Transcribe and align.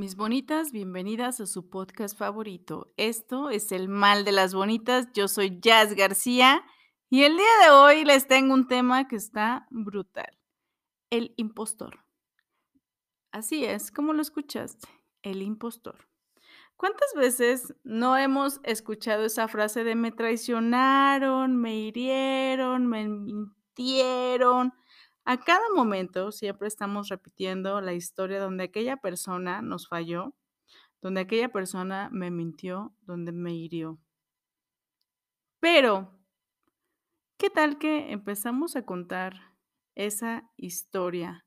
Mis 0.00 0.16
bonitas, 0.16 0.72
bienvenidas 0.72 1.40
a 1.42 1.46
su 1.46 1.68
podcast 1.68 2.16
favorito. 2.16 2.90
Esto 2.96 3.50
es 3.50 3.70
El 3.70 3.90
Mal 3.90 4.24
de 4.24 4.32
las 4.32 4.54
Bonitas. 4.54 5.08
Yo 5.12 5.28
soy 5.28 5.60
Jazz 5.60 5.94
García 5.94 6.64
y 7.10 7.24
el 7.24 7.36
día 7.36 7.52
de 7.64 7.70
hoy 7.70 8.06
les 8.06 8.26
tengo 8.26 8.54
un 8.54 8.66
tema 8.66 9.08
que 9.08 9.16
está 9.16 9.66
brutal. 9.70 10.38
El 11.10 11.34
impostor. 11.36 11.98
Así 13.30 13.66
es, 13.66 13.92
como 13.92 14.14
lo 14.14 14.22
escuchaste, 14.22 14.88
el 15.20 15.42
impostor. 15.42 16.08
¿Cuántas 16.78 17.12
veces 17.14 17.74
no 17.84 18.16
hemos 18.16 18.58
escuchado 18.62 19.26
esa 19.26 19.48
frase 19.48 19.84
de 19.84 19.96
me 19.96 20.12
traicionaron, 20.12 21.58
me 21.58 21.76
hirieron, 21.76 22.86
me 22.86 23.06
mintieron? 23.06 24.72
A 25.24 25.38
cada 25.38 25.68
momento 25.74 26.32
siempre 26.32 26.66
estamos 26.68 27.08
repitiendo 27.08 27.80
la 27.80 27.92
historia 27.92 28.40
donde 28.40 28.64
aquella 28.64 28.96
persona 28.96 29.60
nos 29.62 29.86
falló, 29.88 30.34
donde 31.02 31.22
aquella 31.22 31.50
persona 31.50 32.08
me 32.12 32.30
mintió, 32.30 32.94
donde 33.02 33.32
me 33.32 33.54
hirió. 33.54 33.98
Pero, 35.60 36.18
¿qué 37.38 37.50
tal 37.50 37.78
que 37.78 38.12
empezamos 38.12 38.76
a 38.76 38.86
contar 38.86 39.34
esa 39.94 40.50
historia 40.56 41.44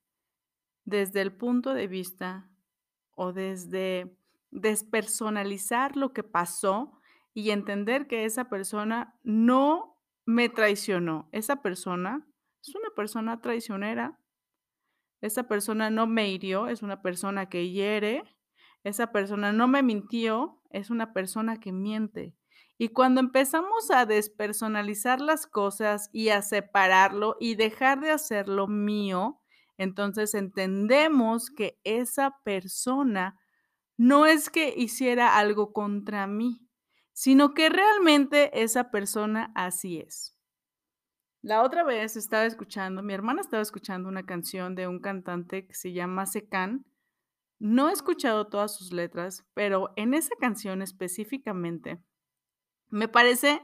desde 0.86 1.22
el 1.22 1.36
punto 1.36 1.74
de 1.74 1.88
vista 1.88 2.50
o 3.16 3.34
desde 3.34 4.18
despersonalizar 4.52 5.98
lo 5.98 6.14
que 6.14 6.24
pasó 6.24 7.00
y 7.34 7.50
entender 7.52 8.08
que 8.08 8.26
esa 8.26 8.50
persona 8.50 9.20
no 9.24 9.98
me 10.26 10.50
traicionó, 10.50 11.28
esa 11.32 11.62
persona 11.62 12.28
es 12.70 12.76
una 12.76 12.90
persona 12.96 13.42
traicionera. 13.42 14.20
Esa 15.22 15.44
persona 15.44 15.90
no 15.90 16.08
me 16.08 16.30
hirió, 16.30 16.68
es 16.68 16.82
una 16.82 17.02
persona 17.02 17.50
que 17.50 17.70
hiere. 17.70 18.24
Esa 18.84 19.12
persona 19.12 19.54
no 19.54 19.68
me 19.68 19.84
mintió, 19.84 20.62
es 20.70 20.90
una 20.90 21.14
persona 21.14 21.60
que 21.60 21.72
miente. 21.72 22.36
Y 22.78 22.90
cuando 22.90 23.22
empezamos 23.22 23.92
a 23.92 24.06
despersonalizar 24.06 25.22
las 25.22 25.46
cosas 25.46 26.10
y 26.12 26.30
a 26.30 26.42
separarlo 26.42 27.38
y 27.40 27.56
dejar 27.56 28.02
de 28.02 28.12
hacerlo 28.12 28.68
mío, 28.68 29.42
entonces 29.78 30.34
entendemos 30.34 31.50
que 31.50 31.80
esa 31.84 32.38
persona 32.44 33.40
no 33.98 34.26
es 34.26 34.50
que 34.50 34.74
hiciera 34.76 35.38
algo 35.38 35.72
contra 35.72 36.28
mí, 36.28 36.68
sino 37.14 37.54
que 37.54 37.70
realmente 37.70 38.64
esa 38.64 38.90
persona 38.90 39.52
así 39.56 40.00
es. 40.00 40.33
La 41.44 41.62
otra 41.62 41.84
vez 41.84 42.16
estaba 42.16 42.46
escuchando, 42.46 43.04
mi 43.04 43.14
hermana 43.14 43.42
estaba 43.42 43.62
escuchando 43.62 44.08
una 44.08 44.26
canción 44.26 44.76
de 44.76 44.88
un 44.88 45.00
cantante 45.00 45.68
que 45.68 45.74
se 45.74 45.92
llama 45.92 46.26
Secan. 46.26 46.86
No 47.60 47.90
he 47.90 47.92
escuchado 47.92 48.48
todas 48.48 48.74
sus 48.74 48.94
letras, 48.94 49.46
pero 49.54 49.92
en 49.98 50.14
esa 50.14 50.34
canción 50.40 50.82
específicamente 50.82 52.02
me 52.90 53.10
parece, 53.10 53.62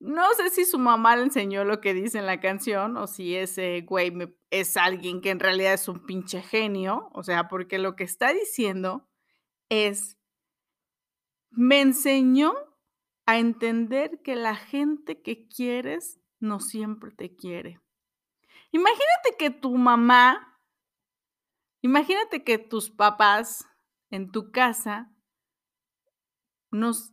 no 0.00 0.28
sé 0.34 0.50
si 0.50 0.66
su 0.66 0.78
mamá 0.78 1.16
le 1.16 1.22
enseñó 1.22 1.64
lo 1.64 1.80
que 1.80 1.94
dice 1.94 2.18
en 2.18 2.26
la 2.26 2.40
canción 2.40 2.98
o 2.98 3.06
si 3.06 3.34
ese 3.34 3.80
güey 3.80 4.12
es 4.50 4.76
alguien 4.76 5.22
que 5.22 5.30
en 5.30 5.40
realidad 5.40 5.72
es 5.72 5.88
un 5.88 6.04
pinche 6.04 6.42
genio, 6.42 7.08
o 7.14 7.22
sea, 7.22 7.48
porque 7.48 7.78
lo 7.78 7.96
que 7.96 8.04
está 8.04 8.34
diciendo 8.34 9.08
es, 9.70 10.18
me 11.48 11.80
enseñó 11.80 12.52
a 13.24 13.38
entender 13.38 14.20
que 14.22 14.36
la 14.36 14.56
gente 14.56 15.22
que 15.22 15.48
quieres 15.48 16.20
no 16.38 16.60
siempre 16.60 17.10
te 17.10 17.34
quiere. 17.34 17.80
Imagínate 18.72 19.36
que 19.38 19.50
tu 19.50 19.74
mamá, 19.76 20.58
imagínate 21.80 22.44
que 22.44 22.58
tus 22.58 22.90
papás 22.90 23.66
en 24.10 24.30
tu 24.30 24.50
casa 24.50 25.10
nos 26.70 27.12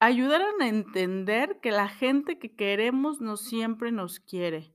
ayudaran 0.00 0.60
a 0.60 0.68
entender 0.68 1.60
que 1.60 1.70
la 1.70 1.88
gente 1.88 2.38
que 2.38 2.54
queremos 2.54 3.20
no 3.20 3.36
siempre 3.36 3.92
nos 3.92 4.20
quiere 4.20 4.74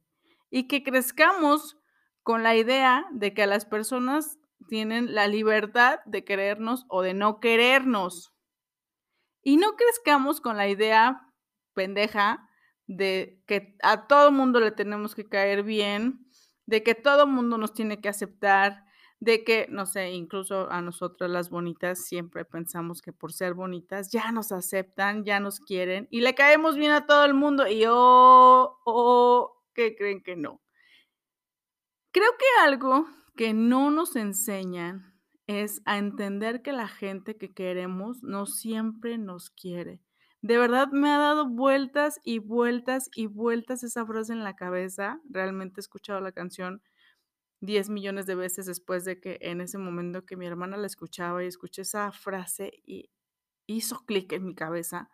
y 0.50 0.68
que 0.68 0.84
crezcamos 0.84 1.78
con 2.22 2.44
la 2.44 2.56
idea 2.56 3.06
de 3.12 3.34
que 3.34 3.48
las 3.48 3.66
personas 3.66 4.38
tienen 4.68 5.14
la 5.14 5.28
libertad 5.28 6.00
de 6.06 6.24
querernos 6.24 6.86
o 6.90 7.02
de 7.02 7.14
no 7.14 7.40
querernos. 7.40 8.34
Y 9.42 9.58
no 9.58 9.76
crezcamos 9.76 10.40
con 10.40 10.56
la 10.56 10.70
idea 10.70 11.28
pendeja 11.74 12.48
de 12.88 13.42
que 13.46 13.76
a 13.82 14.08
todo 14.08 14.32
mundo 14.32 14.60
le 14.60 14.72
tenemos 14.72 15.16
que 15.16 15.28
caer 15.28 15.64
bien, 15.64 16.28
de 16.66 16.84
que 16.84 16.96
todo 16.96 17.28
mundo 17.28 17.58
nos 17.58 17.74
tiene 17.74 18.02
que 18.02 18.10
aceptar, 18.10 18.86
de 19.20 19.44
que, 19.46 19.68
no 19.70 19.86
sé, 19.86 20.12
incluso 20.12 20.70
a 20.70 20.82
nosotras 20.82 21.30
las 21.30 21.50
bonitas 21.50 22.06
siempre 22.06 22.44
pensamos 22.44 23.02
que 23.02 23.14
por 23.14 23.32
ser 23.32 23.54
bonitas 23.54 24.12
ya 24.12 24.32
nos 24.34 24.52
aceptan, 24.52 25.24
ya 25.24 25.40
nos 25.40 25.60
quieren 25.62 26.08
y 26.12 26.22
le 26.22 26.36
caemos 26.36 26.76
bien 26.76 26.92
a 26.92 27.06
todo 27.06 27.24
el 27.24 27.34
mundo 27.34 27.66
y 27.68 27.86
oh, 27.88 28.80
oh, 28.86 29.62
¿qué 29.74 29.96
creen 29.96 30.22
que 30.22 30.36
no? 30.36 30.62
Creo 32.12 32.32
que 32.38 32.46
algo 32.64 33.08
que 33.38 33.54
no 33.54 33.92
nos 33.92 34.16
enseñan 34.18 35.14
es 35.48 35.82
a 35.86 35.98
entender 35.98 36.62
que 36.62 36.74
la 36.74 36.88
gente 36.88 37.38
que 37.38 37.54
queremos 37.54 38.24
no 38.24 38.46
siempre 38.46 39.18
nos 39.18 39.50
quiere 39.50 40.02
de 40.44 40.58
verdad 40.58 40.90
me 40.92 41.10
ha 41.10 41.18
dado 41.18 41.48
vueltas 41.48 42.20
y 42.22 42.40
vueltas 42.40 43.10
y 43.16 43.28
vueltas 43.28 43.82
esa 43.82 44.06
frase 44.06 44.34
en 44.34 44.44
la 44.44 44.58
cabeza. 44.58 45.22
Realmente 45.30 45.80
he 45.80 45.82
escuchado 45.82 46.20
la 46.20 46.34
canción 46.34 46.84
10 47.62 47.90
millones 47.90 48.26
de 48.26 48.36
veces 48.36 48.66
después 48.66 49.06
de 49.06 49.22
que 49.22 49.38
en 49.40 49.62
ese 49.62 49.78
momento 49.78 50.26
que 50.26 50.36
mi 50.36 50.46
hermana 50.46 50.76
la 50.76 50.86
escuchaba 50.86 51.42
y 51.42 51.48
escuché 51.48 51.84
esa 51.84 52.12
frase 52.12 52.74
y 52.86 53.10
hizo 53.68 54.04
clic 54.06 54.34
en 54.34 54.46
mi 54.46 54.54
cabeza. 54.54 55.10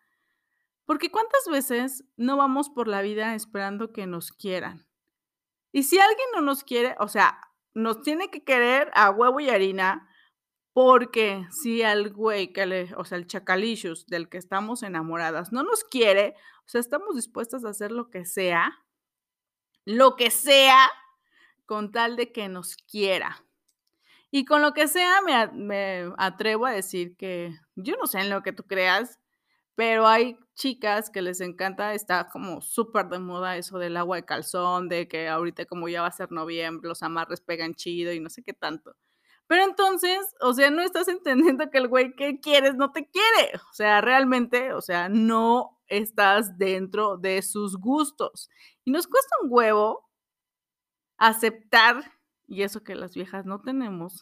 Porque 0.86 1.12
cuántas 1.12 1.46
veces 1.48 2.04
no 2.18 2.36
vamos 2.36 2.72
por 2.72 2.88
la 2.88 3.04
vida 3.04 3.36
esperando 3.36 3.94
que 3.94 4.08
nos 4.08 4.32
quieran. 4.32 4.88
Y 5.72 5.84
si 5.84 6.00
alguien 6.00 6.28
no 6.34 6.42
nos 6.42 6.64
quiere, 6.64 6.96
o 7.00 7.08
sea, 7.08 7.40
nos 7.76 8.02
tiene 8.02 8.32
que 8.32 8.44
querer 8.44 8.90
a 8.96 9.12
huevo 9.12 9.40
y 9.40 9.52
harina, 9.52 10.09
porque 10.82 11.46
si 11.52 11.84
al 11.84 12.10
güey 12.10 12.54
que 12.54 12.66
le, 12.66 12.96
o 12.96 13.04
sea, 13.04 13.18
el 13.18 13.28
chacalicious 13.28 14.08
del 14.08 14.30
que 14.30 14.38
estamos 14.38 14.82
enamoradas 14.82 15.52
no 15.52 15.62
nos 15.62 15.84
quiere, 15.84 16.36
o 16.66 16.70
sea, 16.70 16.80
estamos 16.80 17.18
dispuestas 17.18 17.66
a 17.66 17.70
hacer 17.72 17.92
lo 17.92 18.10
que 18.10 18.24
sea, 18.24 18.80
lo 19.84 20.16
que 20.16 20.32
sea, 20.32 20.90
con 21.66 21.92
tal 21.92 22.16
de 22.16 22.32
que 22.32 22.48
nos 22.48 22.78
quiera. 22.78 23.44
Y 24.32 24.46
con 24.46 24.62
lo 24.62 24.72
que 24.72 24.88
sea, 24.88 25.22
me, 25.22 25.48
me 25.48 26.14
atrevo 26.18 26.66
a 26.66 26.72
decir 26.72 27.18
que 27.18 27.60
yo 27.76 27.98
no 27.98 28.08
sé 28.08 28.22
en 28.22 28.30
lo 28.30 28.42
que 28.42 28.54
tú 28.54 28.64
creas, 28.64 29.20
pero 29.76 30.08
hay 30.08 30.38
chicas 30.56 31.10
que 31.10 31.22
les 31.22 31.42
encanta, 31.42 31.94
está 31.94 32.30
como 32.30 32.62
súper 32.62 33.10
de 33.10 33.20
moda 33.20 33.58
eso 33.58 33.80
del 33.80 33.98
agua 33.98 34.16
de 34.16 34.24
calzón, 34.24 34.88
de 34.88 35.10
que 35.10 35.28
ahorita 35.28 35.66
como 35.66 35.90
ya 35.90 36.04
va 36.04 36.08
a 36.08 36.12
ser 36.12 36.32
noviembre, 36.32 36.88
los 36.88 37.04
amarres 37.04 37.42
pegan 37.42 37.76
chido 37.76 38.14
y 38.14 38.22
no 38.22 38.30
sé 38.30 38.44
qué 38.44 38.54
tanto. 38.54 38.96
Pero 39.50 39.64
entonces, 39.64 40.36
o 40.42 40.54
sea, 40.54 40.70
no 40.70 40.84
estás 40.84 41.08
entendiendo 41.08 41.72
que 41.72 41.80
el 41.80 41.88
güey 41.88 42.16
que 42.16 42.40
quieres 42.40 42.76
no 42.76 42.92
te 42.92 43.10
quiere. 43.10 43.58
O 43.72 43.74
sea, 43.74 44.00
realmente, 44.00 44.74
o 44.74 44.82
sea, 44.82 45.10
no 45.10 45.82
estás 45.88 46.60
dentro 46.60 47.18
de 47.18 47.42
sus 47.42 47.76
gustos. 47.76 48.52
Y 48.86 48.92
nos 48.92 49.08
cuesta 49.08 49.36
un 49.42 49.48
huevo 49.52 50.08
aceptar, 51.18 52.14
y 52.46 52.62
eso 52.62 52.84
que 52.84 52.94
las 52.94 53.16
viejas 53.16 53.48
no 53.48 53.60
tenemos, 53.60 54.22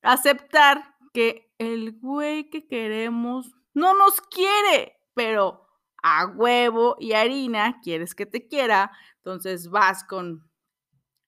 aceptar 0.00 0.94
que 1.12 1.52
el 1.58 1.92
güey 2.00 2.48
que 2.48 2.66
queremos 2.66 3.54
no 3.74 3.92
nos 3.92 4.22
quiere, 4.22 4.96
pero 5.12 5.68
a 6.02 6.28
huevo 6.28 6.96
y 6.98 7.12
harina 7.12 7.78
quieres 7.82 8.14
que 8.14 8.24
te 8.24 8.48
quiera, 8.48 8.90
entonces 9.18 9.68
vas 9.68 10.02
con 10.02 10.48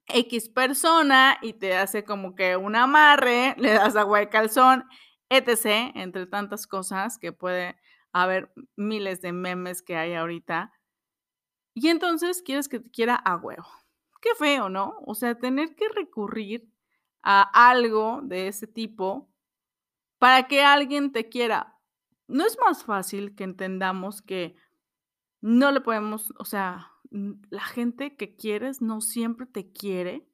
X 0.08 0.49
persona 0.49 1.38
y 1.43 1.55
te 1.55 1.76
hace 1.76 2.05
como 2.05 2.35
que 2.35 2.56
un 2.56 2.76
amarre, 2.76 3.55
le 3.58 3.73
das 3.73 3.97
agua 3.97 4.20
de 4.20 4.29
calzón, 4.29 4.85
etc., 5.29 5.93
entre 5.94 6.26
tantas 6.26 6.67
cosas 6.67 7.19
que 7.19 7.32
puede 7.32 7.76
haber 8.12 8.53
miles 8.76 9.20
de 9.20 9.32
memes 9.32 9.82
que 9.82 9.97
hay 9.97 10.14
ahorita. 10.14 10.73
Y 11.75 11.88
entonces 11.88 12.43
quieres 12.43 12.69
que 12.69 12.81
te 12.81 12.91
quiera 12.91 13.14
a 13.17 13.37
huevo. 13.37 13.69
Qué 14.23 14.31
feo, 14.38 14.69
¿no? 14.69 14.97
O 15.06 15.14
sea, 15.14 15.37
tener 15.37 15.75
que 15.75 15.88
recurrir 15.88 16.69
a 17.23 17.43
algo 17.70 18.20
de 18.23 18.49
ese 18.49 18.67
tipo 18.67 19.29
para 20.19 20.47
que 20.49 20.62
alguien 20.62 21.12
te 21.12 21.29
quiera. 21.29 21.79
¿No 22.29 22.47
es 22.47 22.56
más 22.59 22.85
fácil 22.85 23.35
que 23.35 23.44
entendamos 23.44 24.23
que 24.23 24.56
no 25.41 25.70
le 25.70 25.81
podemos, 25.81 26.32
o 26.38 26.44
sea, 26.44 26.93
la 27.11 27.62
gente 27.62 28.17
que 28.17 28.37
quieres 28.37 28.82
no 28.82 29.00
siempre 29.00 29.47
te 29.47 29.73
quiere? 29.73 30.29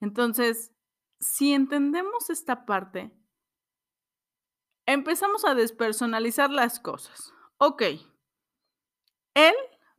Entonces, 0.00 0.72
si 1.20 1.52
entendemos 1.52 2.30
esta 2.30 2.66
parte, 2.66 3.12
empezamos 4.86 5.44
a 5.44 5.54
despersonalizar 5.54 6.50
las 6.50 6.80
cosas. 6.80 7.32
Ok, 7.58 7.82
él 9.34 9.54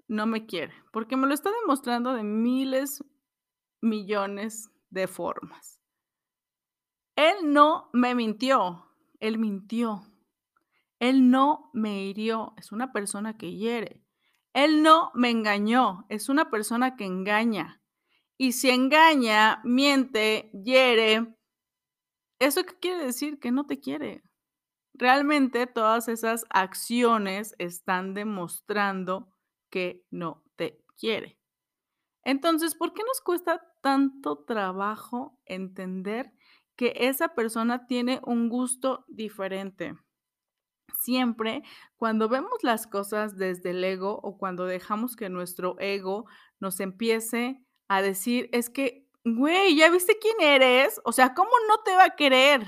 no 0.07 0.25
me 0.25 0.45
quiere, 0.45 0.74
porque 0.92 1.18
me 1.18 1.27
lo 1.27 1.33
está 1.33 1.51
demostrando 1.62 2.13
de 2.13 2.24
miles, 2.24 3.03
millones 3.81 4.71
de 4.89 5.07
formas. 5.07 5.81
Él 7.15 7.36
no 7.53 7.89
me 7.94 8.15
mintió, 8.15 8.86
él 9.19 9.38
mintió. 9.38 10.03
Él 11.00 11.30
no 11.30 11.69
me 11.74 12.03
hirió, 12.03 12.53
es 12.57 12.71
una 12.71 12.94
persona 12.94 13.38
que 13.38 13.51
hiere. 13.51 14.04
Él 14.55 14.83
no 14.83 15.11
me 15.13 15.29
engañó, 15.31 16.05
es 16.07 16.29
una 16.29 16.49
persona 16.49 16.95
que 16.95 17.03
engaña. 17.03 17.81
Y 18.37 18.53
si 18.53 18.69
engaña, 18.69 19.59
miente, 19.65 20.49
hiere, 20.53 21.35
¿eso 22.39 22.63
qué 22.63 22.73
quiere 22.79 23.03
decir? 23.03 23.37
Que 23.37 23.51
no 23.51 23.65
te 23.65 23.81
quiere. 23.81 24.23
Realmente 24.93 25.67
todas 25.67 26.07
esas 26.07 26.45
acciones 26.49 27.53
están 27.57 28.13
demostrando 28.13 29.27
que 29.69 30.05
no 30.09 30.41
te 30.55 30.81
quiere. 30.97 31.37
Entonces, 32.23 32.75
¿por 32.75 32.93
qué 32.93 33.03
nos 33.03 33.19
cuesta 33.19 33.61
tanto 33.81 34.45
trabajo 34.45 35.37
entender 35.43 36.31
que 36.77 36.93
esa 36.95 37.35
persona 37.35 37.87
tiene 37.87 38.21
un 38.25 38.47
gusto 38.47 39.03
diferente? 39.09 39.97
Siempre 41.05 41.61
cuando 41.97 42.27
vemos 42.29 42.63
las 42.63 42.87
cosas 42.87 43.37
desde 43.37 43.69
el 43.69 43.83
ego 43.83 44.19
o 44.23 44.39
cuando 44.39 44.65
dejamos 44.65 45.15
que 45.15 45.29
nuestro 45.29 45.75
ego 45.79 46.25
nos 46.59 46.79
empiece 46.79 47.61
a 47.87 48.01
decir, 48.01 48.49
es 48.51 48.71
que, 48.71 49.07
güey, 49.23 49.75
¿ya 49.75 49.91
viste 49.91 50.17
quién 50.19 50.41
eres? 50.41 50.99
O 51.05 51.11
sea, 51.11 51.35
¿cómo 51.35 51.51
no 51.67 51.83
te 51.83 51.91
va 51.95 52.05
a 52.05 52.15
querer? 52.15 52.63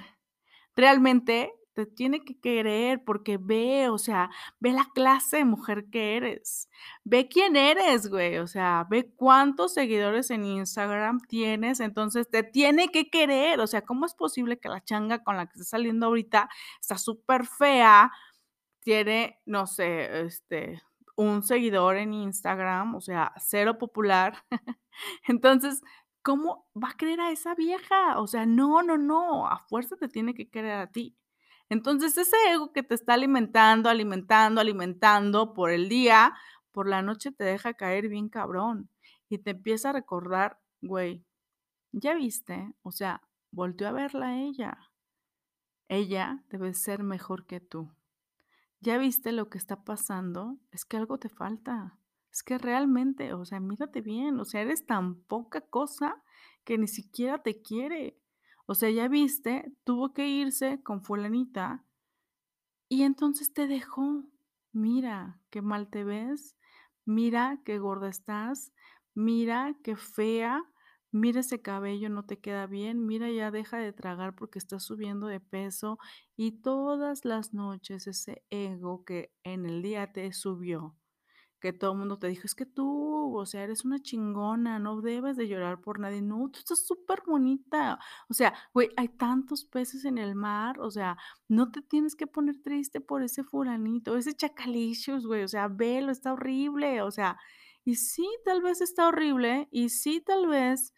Realmente 0.75 1.51
te 1.77 1.85
tiene 1.85 2.23
que 2.25 2.39
querer 2.39 3.03
porque 3.03 3.37
ve, 3.39 3.89
o 3.89 3.99
sea, 3.99 4.31
ve 4.59 4.71
la 4.71 4.87
clase 4.95 5.37
de 5.37 5.45
mujer 5.45 5.85
que 5.91 6.17
eres. 6.17 6.69
Ve 7.03 7.27
quién 7.27 7.55
eres, 7.55 8.09
güey. 8.09 8.39
O 8.39 8.47
sea, 8.47 8.87
ve 8.89 9.13
cuántos 9.15 9.75
seguidores 9.75 10.31
en 10.31 10.43
Instagram 10.43 11.19
tienes. 11.27 11.79
Entonces 11.79 12.27
te 12.31 12.41
tiene 12.41 12.87
que 12.87 13.11
querer. 13.11 13.59
O 13.59 13.67
sea, 13.67 13.83
¿cómo 13.83 14.07
es 14.07 14.15
posible 14.15 14.59
que 14.59 14.69
la 14.69 14.83
changa 14.83 15.23
con 15.23 15.37
la 15.37 15.45
que 15.45 15.51
estás 15.53 15.69
saliendo 15.69 16.07
ahorita 16.07 16.49
está 16.81 16.97
súper 16.97 17.45
fea? 17.45 18.11
Tiene, 18.87 19.41
no 19.45 19.67
sé, 19.67 20.21
este, 20.21 20.81
un 21.17 21.43
seguidor 21.43 21.97
en 21.97 22.13
Instagram, 22.13 22.95
o 22.95 23.01
sea, 23.01 23.33
cero 23.37 23.77
popular. 23.77 24.45
Entonces, 25.27 25.81
¿cómo 26.21 26.69
va 26.73 26.91
a 26.91 26.93
querer 26.95 27.19
a 27.19 27.31
esa 27.31 27.53
vieja? 27.53 28.17
O 28.17 28.27
sea, 28.27 28.45
no, 28.45 28.83
no, 28.83 28.97
no, 28.97 29.45
a 29.45 29.59
fuerza 29.59 29.97
te 29.97 30.07
tiene 30.07 30.33
que 30.33 30.49
querer 30.49 30.71
a 30.75 30.87
ti. 30.89 31.17
Entonces, 31.67 32.17
ese 32.17 32.37
ego 32.49 32.71
que 32.71 32.81
te 32.81 32.95
está 32.95 33.15
alimentando, 33.15 33.89
alimentando, 33.89 34.61
alimentando 34.61 35.53
por 35.53 35.69
el 35.69 35.89
día, 35.89 36.33
por 36.71 36.87
la 36.87 37.01
noche 37.01 37.33
te 37.33 37.43
deja 37.43 37.73
caer 37.73 38.07
bien 38.07 38.29
cabrón 38.29 38.89
y 39.27 39.39
te 39.39 39.51
empieza 39.51 39.89
a 39.89 39.93
recordar, 39.93 40.61
güey, 40.79 41.25
ya 41.91 42.13
viste, 42.15 42.73
o 42.83 42.93
sea, 42.93 43.21
volteó 43.51 43.89
a 43.89 43.91
verla 43.91 44.39
ella. 44.39 44.77
Ella 45.89 46.45
debe 46.47 46.73
ser 46.73 47.03
mejor 47.03 47.45
que 47.47 47.59
tú. 47.59 47.96
¿Ya 48.79 48.97
viste 48.97 49.31
lo 49.31 49.49
que 49.49 49.57
está 49.57 49.83
pasando? 49.83 50.57
Es 50.71 50.85
que 50.85 50.97
algo 50.97 51.17
te 51.17 51.29
falta. 51.29 51.97
Es 52.31 52.43
que 52.43 52.57
realmente, 52.57 53.33
o 53.33 53.45
sea, 53.45 53.59
mírate 53.59 54.01
bien, 54.01 54.39
o 54.39 54.45
sea, 54.45 54.61
eres 54.61 54.85
tan 54.85 55.15
poca 55.23 55.61
cosa 55.61 56.23
que 56.63 56.77
ni 56.77 56.87
siquiera 56.87 57.41
te 57.41 57.61
quiere. 57.61 58.19
O 58.67 58.75
sea, 58.75 58.89
ya 58.89 59.07
viste, 59.07 59.73
tuvo 59.83 60.13
que 60.13 60.27
irse 60.27 60.81
con 60.83 61.03
fulanita 61.03 61.83
y 62.89 63.03
entonces 63.03 63.53
te 63.53 63.67
dejó. 63.67 64.23
Mira, 64.71 65.39
qué 65.49 65.61
mal 65.61 65.89
te 65.89 66.03
ves. 66.03 66.55
Mira, 67.05 67.59
qué 67.65 67.79
gorda 67.79 68.09
estás. 68.09 68.71
Mira, 69.13 69.75
qué 69.83 69.95
fea. 69.95 70.63
Mira 71.11 71.39
ese 71.39 71.61
cabello, 71.61 72.09
no 72.09 72.25
te 72.25 72.39
queda 72.39 72.67
bien. 72.67 73.05
Mira, 73.05 73.29
ya 73.31 73.49
deja 73.51 73.77
de 73.77 73.93
tragar 73.93 74.35
porque 74.35 74.59
estás 74.59 74.83
subiendo 74.83 75.27
de 75.27 75.39
peso. 75.39 75.99
Y 76.35 76.61
todas 76.61 77.25
las 77.25 77.53
noches 77.53 78.07
ese 78.07 78.43
ego 78.49 79.03
que 79.05 79.31
en 79.43 79.65
el 79.65 79.81
día 79.81 80.11
te 80.11 80.31
subió, 80.33 80.95
que 81.59 81.73
todo 81.73 81.93
el 81.93 81.99
mundo 81.99 82.19
te 82.19 82.27
dijo, 82.27 82.43
es 82.45 82.55
que 82.55 82.65
tú, 82.65 83.35
o 83.37 83.45
sea, 83.45 83.63
eres 83.63 83.85
una 83.85 83.99
chingona, 84.01 84.79
no 84.79 85.01
debes 85.01 85.37
de 85.37 85.47
llorar 85.47 85.81
por 85.81 85.99
nadie. 85.99 86.21
No, 86.21 86.49
tú 86.51 86.59
estás 86.59 86.85
súper 86.85 87.23
bonita. 87.25 87.99
O 88.29 88.33
sea, 88.33 88.53
güey, 88.73 88.89
hay 88.97 89.09
tantos 89.09 89.65
peces 89.65 90.05
en 90.05 90.17
el 90.19 90.35
mar. 90.35 90.79
O 90.79 90.91
sea, 90.91 91.17
no 91.47 91.71
te 91.71 91.81
tienes 91.81 92.15
que 92.15 92.27
poner 92.27 92.61
triste 92.63 93.01
por 93.01 93.23
ese 93.23 93.43
fulanito, 93.43 94.17
ese 94.17 94.35
chacalicious, 94.35 95.25
güey. 95.25 95.43
O 95.43 95.47
sea, 95.47 95.67
velo, 95.67 96.11
está 96.11 96.33
horrible. 96.33 97.01
O 97.01 97.11
sea, 97.11 97.37
y 97.87 97.95
sí, 97.95 98.27
tal 98.43 98.61
vez 98.61 98.81
está 98.81 99.07
horrible. 99.07 99.69
Y 99.71 99.87
sí, 99.87 100.19
tal 100.19 100.45
vez 100.45 100.93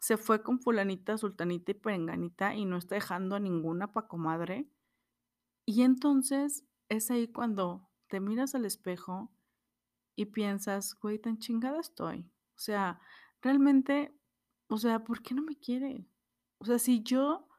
se 0.00 0.16
fue 0.16 0.42
con 0.42 0.58
fulanita, 0.58 1.18
sultanita 1.18 1.72
y 1.72 1.74
perenganita 1.74 2.54
y 2.54 2.64
no 2.64 2.78
está 2.78 2.94
dejando 2.94 3.36
a 3.36 3.40
ninguna 3.40 3.92
pa' 3.92 4.08
comadre. 4.08 4.66
Y 5.66 5.82
entonces 5.82 6.64
es 6.88 7.10
ahí 7.10 7.28
cuando 7.28 7.90
te 8.08 8.20
miras 8.20 8.54
al 8.54 8.64
espejo 8.64 9.34
y 10.16 10.24
piensas, 10.24 10.94
güey, 10.94 11.18
tan 11.18 11.36
chingada 11.36 11.78
estoy. 11.78 12.20
O 12.56 12.58
sea, 12.58 13.02
realmente, 13.42 14.18
o 14.68 14.78
sea, 14.78 15.04
¿por 15.04 15.20
qué 15.20 15.34
no 15.34 15.42
me 15.42 15.58
quiere? 15.58 16.08
O 16.56 16.64
sea, 16.64 16.78
si 16.78 17.02
yo 17.02 17.50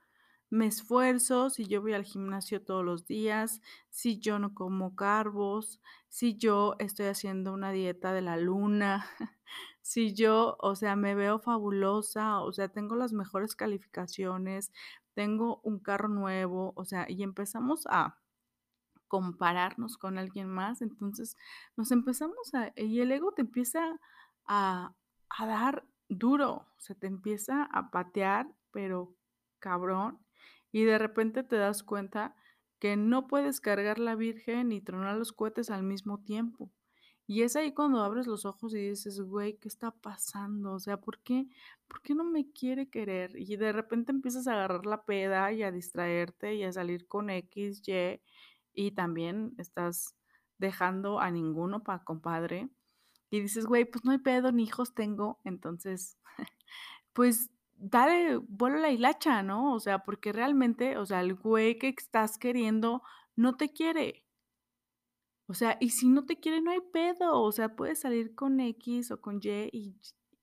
me 0.50 0.68
esfuerzo, 0.68 1.50
si 1.50 1.65
yo 1.65 1.81
voy 1.81 1.94
al 1.94 2.03
gimnasio 2.03 2.62
todos 2.63 2.86
los 2.86 3.06
días, 3.07 3.62
si 3.89 4.19
yo 4.19 4.39
no 4.39 4.53
como 4.53 4.95
carbos, 4.95 5.81
si 6.09 6.38
yo 6.38 6.75
estoy 6.80 7.07
haciendo 7.07 7.53
una 7.53 7.71
dieta 7.71 8.13
de 8.13 8.21
la 8.21 8.38
luna, 8.38 9.06
si 9.81 10.13
yo, 10.13 10.57
o 10.59 10.75
sea, 10.75 10.95
me 10.95 11.15
veo 11.15 11.39
fabulosa, 11.39 12.42
o 12.42 12.53
sea, 12.53 12.69
tengo 12.69 12.95
las 12.95 13.13
mejores 13.13 13.56
calificaciones, 13.56 14.71
tengo 15.13 15.62
un 15.63 15.80
carro 15.80 16.09
nuevo, 16.09 16.74
o 16.75 16.86
sea, 16.86 17.05
y 17.10 17.24
empezamos 17.24 17.86
a 17.89 18.20
compararnos 19.08 19.98
con 19.98 20.17
alguien 20.17 20.50
más, 20.50 20.81
entonces 20.81 21.38
nos 21.77 21.91
empezamos 21.91 22.53
a, 22.53 22.72
y 22.75 23.00
el 23.01 23.12
ego 23.12 23.31
te 23.34 23.41
empieza 23.41 24.00
a, 24.46 24.93
a 25.29 25.46
dar 25.48 25.86
duro, 26.10 26.67
se 26.77 26.96
te 26.96 27.08
empieza 27.08 27.63
a 27.63 27.91
patear, 27.91 28.48
pero 28.72 29.15
cabrón, 29.60 30.20
y 30.75 30.84
de 30.84 30.98
repente 30.98 31.41
te 31.41 31.55
das 31.55 31.84
cuenta 31.84 32.36
que 32.79 32.98
no 32.98 33.27
puedes 33.27 33.62
cargar 33.62 33.98
la 33.98 34.13
Virgen 34.15 34.74
y 34.74 34.82
tronar 34.82 35.15
los 35.15 35.32
cohetes 35.32 35.70
al 35.70 35.84
mismo 35.84 36.20
tiempo. 36.20 36.70
Y 37.25 37.44
es 37.44 37.55
ahí 37.55 37.74
cuando 37.74 38.01
abres 38.01 38.27
los 38.27 38.44
ojos 38.44 38.75
y 38.75 38.89
dices, 38.89 39.22
güey, 39.22 39.58
¿qué 39.58 39.70
está 39.70 39.91
pasando? 39.91 40.74
O 40.74 40.79
sea, 40.79 41.00
¿por 41.00 41.20
qué, 41.20 41.48
¿por 41.88 42.01
qué 42.01 42.13
no 42.13 42.25
me 42.25 42.51
quiere 42.51 42.89
querer? 42.89 43.32
Y 43.38 43.55
de 43.55 43.72
repente 43.72 44.12
empiezas 44.12 44.50
a 44.50 44.51
agarrar 44.51 44.86
la 44.86 45.05
peda 45.05 45.50
y 45.53 45.63
a 45.63 45.72
distraerte 45.72 46.55
y 46.55 46.63
a 46.63 46.74
salir 46.74 47.08
con 47.08 47.29
X, 47.29 47.82
Y, 47.88 48.20
y 48.74 48.91
también 48.91 49.53
estás 49.58 50.17
dejando 50.58 51.22
a 51.22 51.32
ninguno 51.32 51.84
para 51.84 52.03
compadre. 52.03 52.67
Y 53.29 53.39
dices, 53.39 53.65
güey, 53.65 53.86
pues 53.86 54.03
no 54.03 54.12
hay 54.12 54.17
pedo, 54.17 54.51
ni 54.51 54.63
hijos 54.63 54.94
tengo. 54.94 55.39
Entonces, 55.46 56.17
pues 57.13 57.50
dale, 57.77 58.38
vuelo 58.38 58.77
la 58.79 58.91
hilacha, 58.91 59.44
¿no? 59.44 59.74
O 59.74 59.79
sea, 59.79 60.00
porque 60.00 60.32
realmente, 60.32 60.98
o 60.98 61.05
sea, 61.05 61.22
el 61.22 61.36
güey 61.36 61.77
que 61.77 61.89
estás 61.89 62.38
queriendo 62.38 63.03
no 63.36 63.55
te 63.58 63.72
quiere. 63.72 64.24
O 65.48 65.53
sea, 65.53 65.77
y 65.79 65.89
si 65.89 66.08
no 66.10 66.25
te 66.25 66.39
quiere, 66.39 66.62
no 66.62 66.72
hay 66.72 66.82
pedo. 66.94 67.41
O 67.41 67.51
sea, 67.51 67.75
puedes 67.75 68.00
salir 68.00 68.34
con 68.36 68.60
X 68.60 69.12
o 69.12 69.22
con 69.22 69.39
Y 69.44 69.70
y, 69.72 69.96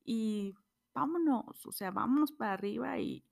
y 0.04 0.54
vámonos. 0.94 1.66
O 1.66 1.72
sea, 1.72 1.90
vámonos 1.90 2.32
para 2.32 2.52
arriba 2.52 2.98
y, 2.98 3.24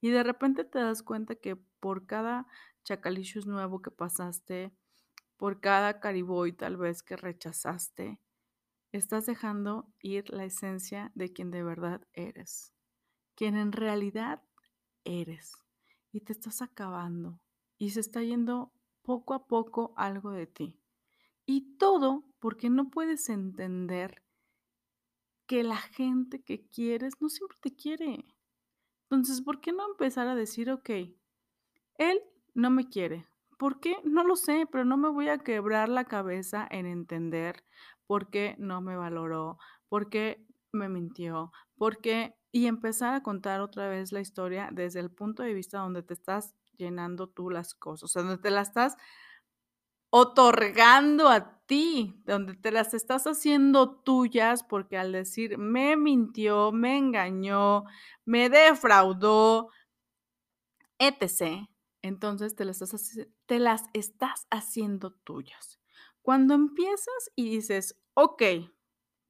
y 0.00 0.10
de 0.10 0.22
repente 0.22 0.64
te 0.64 0.78
das 0.80 1.02
cuenta 1.02 1.36
que 1.36 1.56
por 1.80 2.06
cada 2.06 2.46
chacalicious 2.84 3.46
nuevo 3.46 3.82
que 3.82 3.90
pasaste, 3.90 4.72
por 5.36 5.60
cada 5.60 6.00
cariboy 6.00 6.52
tal 6.52 6.76
vez 6.76 7.02
que 7.02 7.16
rechazaste, 7.16 8.20
estás 8.92 9.26
dejando 9.26 9.92
ir 10.00 10.30
la 10.30 10.44
esencia 10.44 11.10
de 11.14 11.32
quien 11.32 11.50
de 11.50 11.62
verdad 11.62 12.06
eres, 12.12 12.72
quien 13.42 13.56
en 13.56 13.72
realidad 13.72 14.40
eres, 15.02 15.52
y 16.12 16.20
te 16.20 16.32
estás 16.32 16.62
acabando, 16.62 17.40
y 17.76 17.90
se 17.90 17.98
está 17.98 18.22
yendo 18.22 18.72
poco 19.02 19.34
a 19.34 19.48
poco 19.48 19.94
algo 19.96 20.30
de 20.30 20.46
ti. 20.46 20.80
Y 21.44 21.76
todo 21.76 22.22
porque 22.38 22.70
no 22.70 22.88
puedes 22.88 23.28
entender 23.30 24.22
que 25.48 25.64
la 25.64 25.76
gente 25.76 26.44
que 26.44 26.68
quieres 26.68 27.14
no 27.18 27.28
siempre 27.28 27.58
te 27.60 27.74
quiere. 27.74 28.24
Entonces, 29.10 29.42
¿por 29.42 29.60
qué 29.60 29.72
no 29.72 29.90
empezar 29.90 30.28
a 30.28 30.36
decir, 30.36 30.70
ok, 30.70 30.90
él 31.98 32.22
no 32.54 32.70
me 32.70 32.88
quiere. 32.88 33.26
¿Por 33.58 33.80
qué? 33.80 33.96
No 34.04 34.22
lo 34.22 34.36
sé, 34.36 34.68
pero 34.70 34.84
no 34.84 34.96
me 34.96 35.08
voy 35.08 35.30
a 35.30 35.38
quebrar 35.38 35.88
la 35.88 36.04
cabeza 36.04 36.68
en 36.70 36.86
entender 36.86 37.64
por 38.06 38.30
qué 38.30 38.54
no 38.60 38.80
me 38.82 38.94
valoró, 38.94 39.58
por 39.88 40.10
qué 40.10 40.46
me 40.70 40.88
mintió, 40.88 41.50
por 41.74 42.00
qué 42.00 42.36
y 42.52 42.66
empezar 42.66 43.14
a 43.14 43.22
contar 43.22 43.62
otra 43.62 43.88
vez 43.88 44.12
la 44.12 44.20
historia 44.20 44.68
desde 44.70 45.00
el 45.00 45.10
punto 45.10 45.42
de 45.42 45.54
vista 45.54 45.78
donde 45.78 46.02
te 46.02 46.12
estás 46.14 46.54
llenando 46.76 47.28
tú 47.28 47.50
las 47.50 47.74
cosas, 47.74 48.04
o 48.04 48.08
sea, 48.08 48.22
donde 48.22 48.42
te 48.42 48.50
las 48.50 48.68
estás 48.68 48.96
otorgando 50.10 51.28
a 51.30 51.64
ti, 51.64 52.22
donde 52.26 52.54
te 52.54 52.70
las 52.70 52.92
estás 52.92 53.26
haciendo 53.26 54.02
tuyas, 54.02 54.62
porque 54.62 54.98
al 54.98 55.10
decir 55.10 55.56
me 55.56 55.96
mintió, 55.96 56.70
me 56.70 56.98
engañó, 56.98 57.84
me 58.26 58.50
defraudó, 58.50 59.70
etc., 60.98 61.66
entonces 62.02 62.54
te 62.54 62.64
las 62.66 62.82
estás, 62.82 63.26
te 63.46 63.58
las 63.58 63.84
estás 63.94 64.46
haciendo 64.50 65.12
tuyas. 65.12 65.80
Cuando 66.20 66.54
empiezas 66.54 67.30
y 67.34 67.48
dices, 67.48 67.96
ok, 68.14 68.42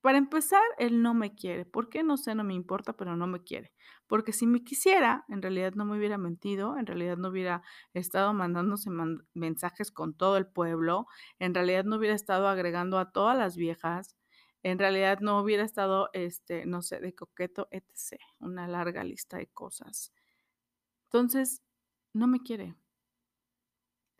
para 0.03 0.19
empezar, 0.19 0.63
él 0.79 1.01
no 1.01 1.15
me 1.15 1.35
quiere. 1.35 1.65
¿Por 1.65 1.89
qué? 1.89 2.03
No 2.03 2.17
sé, 2.17 2.35
no 2.35 2.43
me 2.43 2.55
importa, 2.55 2.93
pero 2.95 3.17
no 3.17 3.29
me 3.29 3.43
quiere. 3.45 3.73
Porque 4.09 4.33
si 4.33 4.49
me 4.49 4.65
quisiera, 4.65 5.25
en 5.29 5.41
realidad 5.43 5.75
no 5.75 5.85
me 5.85 5.97
hubiera 5.97 6.19
mentido, 6.19 6.77
en 6.77 6.87
realidad 6.87 7.17
no 7.17 7.29
hubiera 7.29 7.63
estado 7.95 8.35
mandándose 8.35 8.91
mensajes 9.33 9.93
con 9.93 10.15
todo 10.15 10.37
el 10.37 10.47
pueblo, 10.49 11.07
en 11.39 11.55
realidad 11.55 11.85
no 11.85 11.97
hubiera 11.97 12.17
estado 12.17 12.49
agregando 12.49 12.99
a 12.99 13.13
todas 13.13 13.39
las 13.39 13.57
viejas, 13.57 14.17
en 14.65 14.81
realidad 14.81 15.21
no 15.21 15.41
hubiera 15.41 15.63
estado, 15.63 16.11
este, 16.13 16.67
no 16.67 16.83
sé, 16.83 16.99
de 16.99 17.15
coqueto, 17.15 17.69
etc. 17.71 18.21
Una 18.41 18.67
larga 18.67 19.05
lista 19.05 19.37
de 19.39 19.47
cosas. 19.47 20.13
Entonces, 21.05 21.63
no 22.13 22.27
me 22.27 22.43
quiere. 22.43 22.75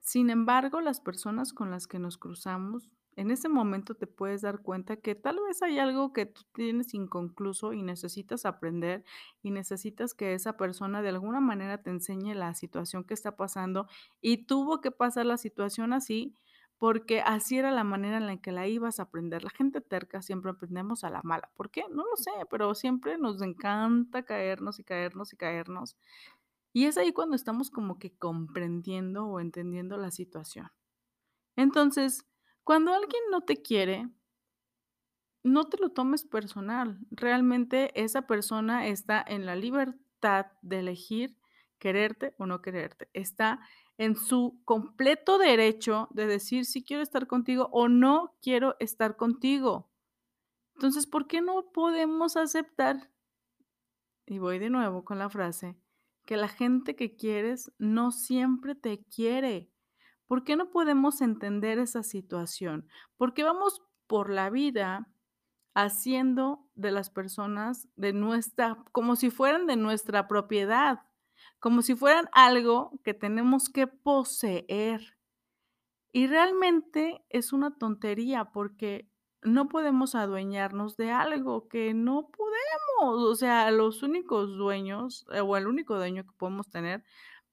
Sin 0.01 0.31
embargo, 0.31 0.81
las 0.81 1.01
personas 1.01 1.53
con 1.53 1.73
las 1.73 1.89
que 1.89 1.99
nos 1.99 2.19
cruzamos 2.19 2.89
en 3.17 3.31
ese 3.31 3.49
momento 3.49 3.95
te 3.95 4.07
puedes 4.07 4.43
dar 4.43 4.61
cuenta 4.63 4.97
que 4.97 5.15
tal 5.15 5.39
vez 5.47 5.63
hay 5.63 5.79
algo 5.79 6.13
que 6.13 6.27
tú 6.27 6.43
tienes 6.55 6.95
inconcluso 6.95 7.73
y 7.73 7.83
necesitas 7.83 8.47
aprender 8.47 9.05
y 9.43 9.51
necesitas 9.51 10.15
que 10.15 10.35
esa 10.35 10.57
persona 10.57 11.03
de 11.03 11.11
alguna 11.11 11.41
manera 11.41 11.83
te 11.83 11.91
enseñe 11.91 12.35
la 12.35 12.55
situación 12.55 13.05
que 13.05 13.15
está 13.15 13.37
pasando 13.37 13.87
y 14.21 14.47
tuvo 14.47 14.81
que 14.81 14.91
pasar 14.91 15.27
la 15.27 15.37
situación 15.37 15.93
así 15.93 16.35
porque 16.79 17.21
así 17.21 17.59
era 17.59 17.71
la 17.71 17.85
manera 17.85 18.17
en 18.17 18.27
la 18.27 18.39
que 18.39 18.51
la 18.51 18.67
ibas 18.67 18.99
a 18.99 19.05
aprender. 19.05 19.45
La 19.45 19.51
gente 19.51 19.81
terca 19.81 20.21
siempre 20.21 20.51
aprendemos 20.51 21.05
a 21.05 21.11
la 21.11 21.21
mala. 21.23 21.49
¿Por 21.55 21.71
qué? 21.71 21.85
No 21.89 22.03
lo 22.03 22.17
sé, 22.17 22.33
pero 22.51 22.75
siempre 22.75 23.19
nos 23.19 23.41
encanta 23.41 24.25
caernos 24.25 24.81
y 24.81 24.83
caernos 24.83 25.33
y 25.33 25.37
caernos. 25.37 25.97
Y 26.73 26.87
es 26.87 26.99
ahí 26.99 27.13
cuando 27.13 27.37
estamos 27.37 27.71
como 27.71 28.01
que 28.01 28.17
comprendiendo 28.17 29.27
o 29.27 29.39
entendiendo 29.39 29.97
la 29.97 30.11
situación. 30.11 30.73
Entonces, 31.55 32.27
cuando 32.65 32.93
alguien 32.95 33.23
no 33.31 33.43
te 33.43 33.63
quiere, 33.63 34.09
no 35.43 35.65
te 35.65 35.77
lo 35.79 35.91
tomes 35.91 36.25
personal. 36.25 36.99
Realmente 37.11 37.91
esa 38.01 38.27
persona 38.27 38.87
está 38.87 39.25
en 39.27 39.47
la 39.47 39.57
libertad 39.57 40.47
de 40.63 40.79
elegir 40.79 41.37
quererte 41.79 42.35
o 42.39 42.47
no 42.47 42.63
quererte. 42.63 43.09
Está 43.13 43.61
en 43.99 44.15
su 44.15 44.61
completo 44.65 45.39
derecho 45.39 46.09
de 46.13 46.27
decir 46.27 46.65
si 46.65 46.85
quiero 46.85 47.03
estar 47.03 47.27
contigo 47.27 47.69
o 47.73 47.89
no 47.89 48.37
quiero 48.41 48.77
estar 48.79 49.17
contigo. 49.17 49.91
Entonces, 50.75 51.07
¿por 51.07 51.27
qué 51.27 51.41
no 51.41 51.71
podemos 51.73 52.37
aceptar? 52.37 53.11
Y 54.27 54.39
voy 54.39 54.59
de 54.59 54.71
nuevo 54.71 55.05
con 55.05 55.19
la 55.19 55.29
frase, 55.29 55.77
que 56.25 56.37
la 56.37 56.49
gente 56.49 56.95
que 56.95 57.17
quieres 57.17 57.73
no 57.79 58.13
siempre 58.13 58.75
te 58.75 59.05
quiere. 59.05 59.71
¿Por 60.33 60.45
qué 60.45 60.57
no 60.57 60.71
podemos 60.71 61.21
entender 61.21 61.79
esa 61.79 62.03
situación? 62.03 62.89
Porque 63.19 63.45
vamos 63.45 63.83
por 64.07 64.31
la 64.31 64.49
vida 64.49 65.07
haciendo 65.75 66.67
de 66.75 66.91
las 66.91 67.11
personas 67.11 67.87
de 67.97 68.15
nuestra, 68.15 68.83
como 68.93 69.15
si 69.15 69.29
fueran 69.29 69.67
de 69.67 69.77
nuestra 69.77 70.29
propiedad, 70.29 71.01
como 71.59 71.83
si 71.83 71.95
fueran 71.97 72.31
algo 72.33 72.99
que 73.05 73.13
tenemos 73.13 73.69
que 73.69 73.87
poseer. 73.87 75.19
Y 76.13 76.29
realmente 76.29 77.23
es 77.29 77.53
una 77.53 77.77
tontería 77.77 78.53
porque 78.53 79.13
no 79.43 79.69
podemos 79.69 80.15
adueñarnos 80.15 80.97
de 80.97 81.11
algo 81.11 81.69
que 81.69 81.93
no 81.93 82.31
podemos. 82.31 83.31
O 83.31 83.35
sea, 83.35 83.71
los 83.71 84.03
únicos 84.03 84.57
dueños 84.57 85.27
eh, 85.31 85.41
o 85.41 85.59
el 85.59 85.67
único 85.67 85.97
dueño 85.97 86.25
que 86.25 86.33
podemos 86.39 86.71
tener, 86.71 87.05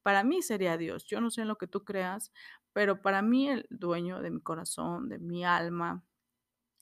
para 0.03 0.24
mí 0.24 0.41
sería 0.41 0.77
Dios. 0.77 1.06
Yo 1.06 1.22
no 1.22 1.29
sé 1.32 1.41
en 1.41 1.48
lo 1.48 1.58
que 1.58 1.68
tú 1.68 1.84
creas, 1.84 2.32
pero 2.74 3.01
para 3.01 3.22
mí 3.22 3.50
el 3.50 3.68
dueño 3.70 4.22
de 4.22 4.32
mi 4.32 4.41
corazón, 4.41 5.10
de 5.10 5.20
mi 5.20 5.44
alma, 5.46 6.03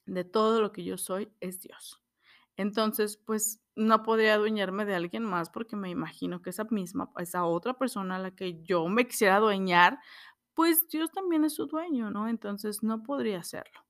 de 0.05 0.23
todo 0.23 0.61
lo 0.61 0.71
que 0.71 0.83
yo 0.83 0.97
soy, 0.97 1.31
es 1.39 1.59
Dios. 1.61 2.01
Entonces, 2.57 3.17
pues 3.17 3.61
no 3.75 4.03
podría 4.03 4.33
adueñarme 4.33 4.85
de 4.85 4.95
alguien 4.95 5.23
más 5.23 5.49
porque 5.49 5.75
me 5.75 5.89
imagino 5.89 6.41
que 6.41 6.49
esa 6.49 6.63
misma, 6.65 7.11
esa 7.17 7.45
otra 7.45 7.77
persona 7.77 8.15
a 8.15 8.19
la 8.19 8.31
que 8.35 8.63
yo 8.63 8.87
me 8.87 9.07
quisiera 9.07 9.35
adueñar, 9.35 9.99
pues 10.55 10.87
Dios 10.89 11.11
también 11.11 11.43
es 11.45 11.53
su 11.53 11.67
dueño, 11.67 12.09
¿no? 12.09 12.27
Entonces 12.27 12.81
no 12.81 13.03
podría 13.03 13.39
hacerlo. 13.39 13.85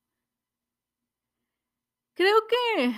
Creo 2.14 2.36
que 2.50 2.94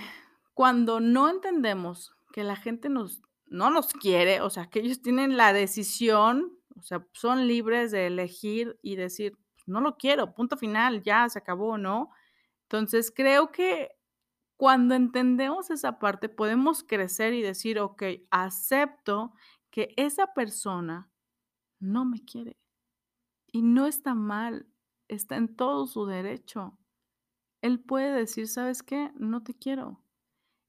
cuando 0.54 0.98
no 0.98 1.28
entendemos 1.30 2.16
que 2.32 2.42
la 2.42 2.56
gente 2.56 2.88
nos, 2.88 3.22
no 3.50 3.70
nos 3.70 3.92
quiere, 3.92 4.40
o 4.40 4.50
sea, 4.50 4.70
que 4.70 4.80
ellos 4.80 5.02
tienen 5.02 5.36
la 5.36 5.52
decisión 5.52 6.60
o 6.80 6.82
sea, 6.82 7.06
son 7.12 7.46
libres 7.46 7.90
de 7.90 8.06
elegir 8.06 8.78
y 8.82 8.96
decir, 8.96 9.38
no 9.66 9.82
lo 9.82 9.96
quiero, 9.96 10.34
punto 10.34 10.56
final, 10.56 11.02
ya 11.02 11.28
se 11.28 11.38
acabó, 11.38 11.76
¿no? 11.76 12.10
Entonces, 12.62 13.12
creo 13.14 13.52
que 13.52 13.90
cuando 14.56 14.94
entendemos 14.94 15.70
esa 15.70 15.98
parte, 15.98 16.30
podemos 16.30 16.82
crecer 16.82 17.34
y 17.34 17.42
decir, 17.42 17.78
ok, 17.78 18.02
acepto 18.30 19.34
que 19.70 19.92
esa 19.96 20.32
persona 20.32 21.10
no 21.80 22.06
me 22.06 22.24
quiere. 22.24 22.58
Y 23.52 23.62
no 23.62 23.86
está 23.86 24.14
mal, 24.14 24.66
está 25.08 25.36
en 25.36 25.54
todo 25.54 25.86
su 25.86 26.06
derecho. 26.06 26.78
Él 27.62 27.80
puede 27.80 28.12
decir, 28.12 28.48
¿sabes 28.48 28.82
qué? 28.82 29.10
No 29.16 29.42
te 29.42 29.54
quiero. 29.54 30.02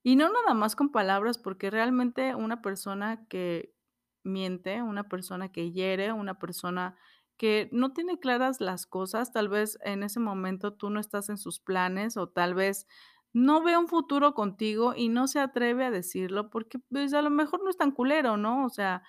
Y 0.04 0.16
no 0.16 0.30
nada 0.32 0.54
más 0.54 0.76
con 0.76 0.92
palabras, 0.92 1.38
porque 1.38 1.70
realmente 1.70 2.36
una 2.36 2.62
persona 2.62 3.26
que, 3.28 3.76
miente, 4.24 4.82
una 4.82 5.08
persona 5.08 5.52
que 5.52 5.72
hiere, 5.72 6.12
una 6.12 6.40
persona 6.40 6.98
que 7.38 7.70
no 7.72 7.94
tiene 7.94 8.20
claras 8.20 8.62
las 8.62 8.86
cosas, 8.86 9.32
tal 9.32 9.50
vez 9.50 9.80
en 9.84 10.04
ese 10.04 10.20
momento 10.20 10.74
tú 10.74 10.90
no 10.90 11.00
estás 11.00 11.30
en 11.30 11.38
sus 11.38 11.60
planes 11.60 12.18
o 12.18 12.30
tal 12.30 12.54
vez 12.54 12.88
no 13.34 13.64
ve 13.64 13.78
un 13.78 13.88
futuro 13.88 14.34
contigo 14.34 14.94
y 14.96 15.10
no 15.10 15.28
se 15.28 15.40
atreve 15.40 15.86
a 15.86 15.92
decirlo 15.92 16.50
porque 16.50 16.80
pues 16.80 17.14
a 17.14 17.22
lo 17.22 17.30
mejor 17.30 17.64
no 17.64 17.70
es 17.70 17.78
tan 17.78 17.92
culero, 17.92 18.38
¿no? 18.38 18.66
O 18.66 18.70
sea, 18.70 19.04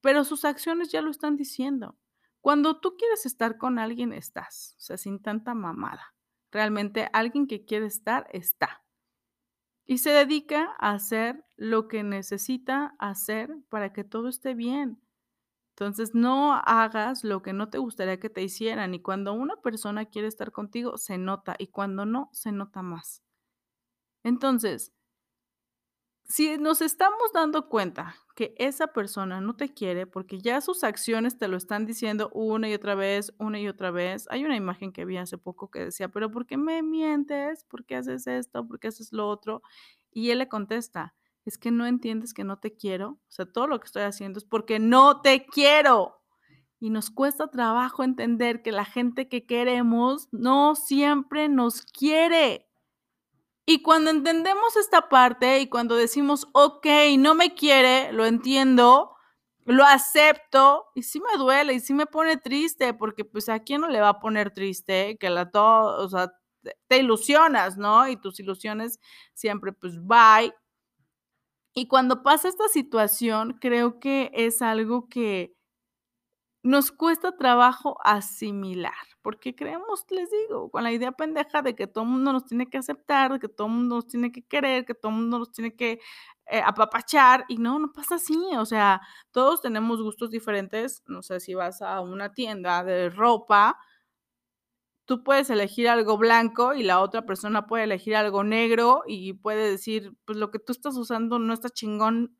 pero 0.00 0.24
sus 0.24 0.44
acciones 0.44 0.92
ya 0.92 1.02
lo 1.02 1.10
están 1.10 1.36
diciendo. 1.36 1.96
Cuando 2.40 2.80
tú 2.80 2.96
quieres 2.96 3.26
estar 3.26 3.58
con 3.58 3.78
alguien, 3.78 4.12
estás, 4.12 4.74
o 4.78 4.80
sea, 4.82 4.96
sin 4.96 5.22
tanta 5.22 5.54
mamada. 5.54 6.14
Realmente 6.50 7.08
alguien 7.12 7.46
que 7.46 7.64
quiere 7.64 7.86
estar, 7.86 8.26
está 8.32 8.81
y 9.86 9.98
se 9.98 10.10
dedica 10.10 10.74
a 10.78 10.92
hacer 10.92 11.44
lo 11.56 11.88
que 11.88 12.02
necesita 12.02 12.94
hacer 12.98 13.50
para 13.68 13.92
que 13.92 14.04
todo 14.04 14.28
esté 14.28 14.54
bien. 14.54 15.00
Entonces, 15.74 16.14
no 16.14 16.54
hagas 16.54 17.24
lo 17.24 17.42
que 17.42 17.52
no 17.52 17.70
te 17.70 17.78
gustaría 17.78 18.20
que 18.20 18.30
te 18.30 18.42
hicieran. 18.42 18.94
Y 18.94 19.00
cuando 19.02 19.32
una 19.32 19.56
persona 19.56 20.06
quiere 20.06 20.28
estar 20.28 20.52
contigo, 20.52 20.98
se 20.98 21.18
nota. 21.18 21.56
Y 21.58 21.68
cuando 21.68 22.06
no, 22.06 22.30
se 22.32 22.52
nota 22.52 22.82
más. 22.82 23.22
Entonces, 24.24 24.92
si 26.32 26.56
nos 26.56 26.80
estamos 26.80 27.30
dando 27.34 27.68
cuenta 27.68 28.16
que 28.34 28.54
esa 28.56 28.86
persona 28.86 29.42
no 29.42 29.54
te 29.54 29.74
quiere 29.74 30.06
porque 30.06 30.40
ya 30.40 30.62
sus 30.62 30.82
acciones 30.82 31.36
te 31.36 31.46
lo 31.46 31.58
están 31.58 31.84
diciendo 31.84 32.30
una 32.32 32.70
y 32.70 32.72
otra 32.72 32.94
vez, 32.94 33.34
una 33.36 33.60
y 33.60 33.68
otra 33.68 33.90
vez. 33.90 34.26
Hay 34.30 34.42
una 34.46 34.56
imagen 34.56 34.92
que 34.92 35.04
vi 35.04 35.18
hace 35.18 35.36
poco 35.36 35.70
que 35.70 35.80
decía, 35.80 36.08
pero 36.08 36.30
¿por 36.30 36.46
qué 36.46 36.56
me 36.56 36.82
mientes? 36.82 37.64
¿Por 37.64 37.84
qué 37.84 37.96
haces 37.96 38.26
esto? 38.26 38.66
¿Por 38.66 38.80
qué 38.80 38.88
haces 38.88 39.12
lo 39.12 39.28
otro? 39.28 39.60
Y 40.10 40.30
él 40.30 40.38
le 40.38 40.48
contesta, 40.48 41.14
es 41.44 41.58
que 41.58 41.70
no 41.70 41.84
entiendes 41.86 42.32
que 42.32 42.44
no 42.44 42.58
te 42.58 42.74
quiero. 42.74 43.10
O 43.10 43.20
sea, 43.28 43.44
todo 43.44 43.66
lo 43.66 43.78
que 43.78 43.84
estoy 43.88 44.04
haciendo 44.04 44.38
es 44.38 44.46
porque 44.46 44.78
no 44.78 45.20
te 45.20 45.44
quiero. 45.44 46.22
Y 46.80 46.88
nos 46.88 47.10
cuesta 47.10 47.50
trabajo 47.50 48.04
entender 48.04 48.62
que 48.62 48.72
la 48.72 48.86
gente 48.86 49.28
que 49.28 49.44
queremos 49.44 50.28
no 50.32 50.76
siempre 50.76 51.50
nos 51.50 51.82
quiere. 51.82 52.71
Y 53.68 53.82
cuando 53.82 54.10
entendemos 54.10 54.76
esta 54.76 55.08
parte 55.08 55.60
y 55.60 55.68
cuando 55.68 55.94
decimos, 55.94 56.48
ok, 56.52 56.86
no 57.18 57.34
me 57.36 57.54
quiere, 57.54 58.12
lo 58.12 58.26
entiendo, 58.26 59.14
lo 59.64 59.84
acepto, 59.84 60.86
y 60.96 61.02
sí 61.04 61.20
me 61.20 61.38
duele 61.38 61.74
y 61.74 61.80
sí 61.80 61.94
me 61.94 62.06
pone 62.06 62.36
triste, 62.36 62.92
porque 62.92 63.24
pues 63.24 63.48
a 63.48 63.60
quién 63.60 63.80
no 63.82 63.88
le 63.88 64.00
va 64.00 64.08
a 64.10 64.20
poner 64.20 64.50
triste 64.52 65.16
que 65.18 65.30
la 65.30 65.50
todo, 65.50 66.04
o 66.04 66.08
sea, 66.08 66.32
te 66.88 66.98
ilusionas, 66.98 67.76
¿no? 67.78 68.08
Y 68.08 68.16
tus 68.16 68.40
ilusiones 68.40 68.98
siempre 69.34 69.72
pues 69.72 69.94
bye. 70.04 70.52
Y 71.74 71.86
cuando 71.86 72.22
pasa 72.22 72.48
esta 72.48 72.68
situación, 72.68 73.56
creo 73.60 73.98
que 73.98 74.30
es 74.34 74.60
algo 74.60 75.08
que 75.08 75.54
nos 76.62 76.92
cuesta 76.92 77.36
trabajo 77.36 77.98
asimilar, 78.04 78.92
porque 79.20 79.54
creemos, 79.54 80.04
les 80.10 80.30
digo, 80.30 80.70
con 80.70 80.84
la 80.84 80.92
idea 80.92 81.12
pendeja 81.12 81.60
de 81.62 81.74
que 81.74 81.86
todo 81.88 82.04
el 82.04 82.10
mundo 82.10 82.32
nos 82.32 82.46
tiene 82.46 82.68
que 82.70 82.78
aceptar, 82.78 83.32
de 83.32 83.40
que 83.40 83.48
todo 83.48 83.66
el 83.66 83.72
mundo 83.74 83.96
nos 83.96 84.06
tiene 84.06 84.30
que 84.30 84.42
querer, 84.42 84.84
que 84.84 84.94
todo 84.94 85.10
el 85.10 85.18
mundo 85.18 85.40
nos 85.40 85.50
tiene 85.52 85.74
que 85.74 86.00
eh, 86.46 86.62
apapachar, 86.64 87.44
y 87.48 87.58
no, 87.58 87.78
no 87.78 87.92
pasa 87.92 88.16
así, 88.16 88.36
o 88.56 88.64
sea, 88.64 89.00
todos 89.32 89.60
tenemos 89.60 90.02
gustos 90.02 90.30
diferentes, 90.30 91.02
no 91.06 91.22
sé 91.22 91.40
si 91.40 91.54
vas 91.54 91.82
a 91.82 92.00
una 92.00 92.32
tienda 92.32 92.84
de 92.84 93.10
ropa, 93.10 93.78
tú 95.04 95.24
puedes 95.24 95.50
elegir 95.50 95.88
algo 95.88 96.16
blanco 96.16 96.74
y 96.74 96.82
la 96.82 97.00
otra 97.00 97.26
persona 97.26 97.66
puede 97.66 97.84
elegir 97.84 98.16
algo 98.16 98.44
negro 98.44 99.02
y 99.06 99.32
puede 99.34 99.70
decir, 99.70 100.12
pues 100.24 100.38
lo 100.38 100.50
que 100.50 100.58
tú 100.58 100.72
estás 100.72 100.96
usando 100.96 101.38
no 101.38 101.52
está 101.52 101.70
chingón 101.70 102.36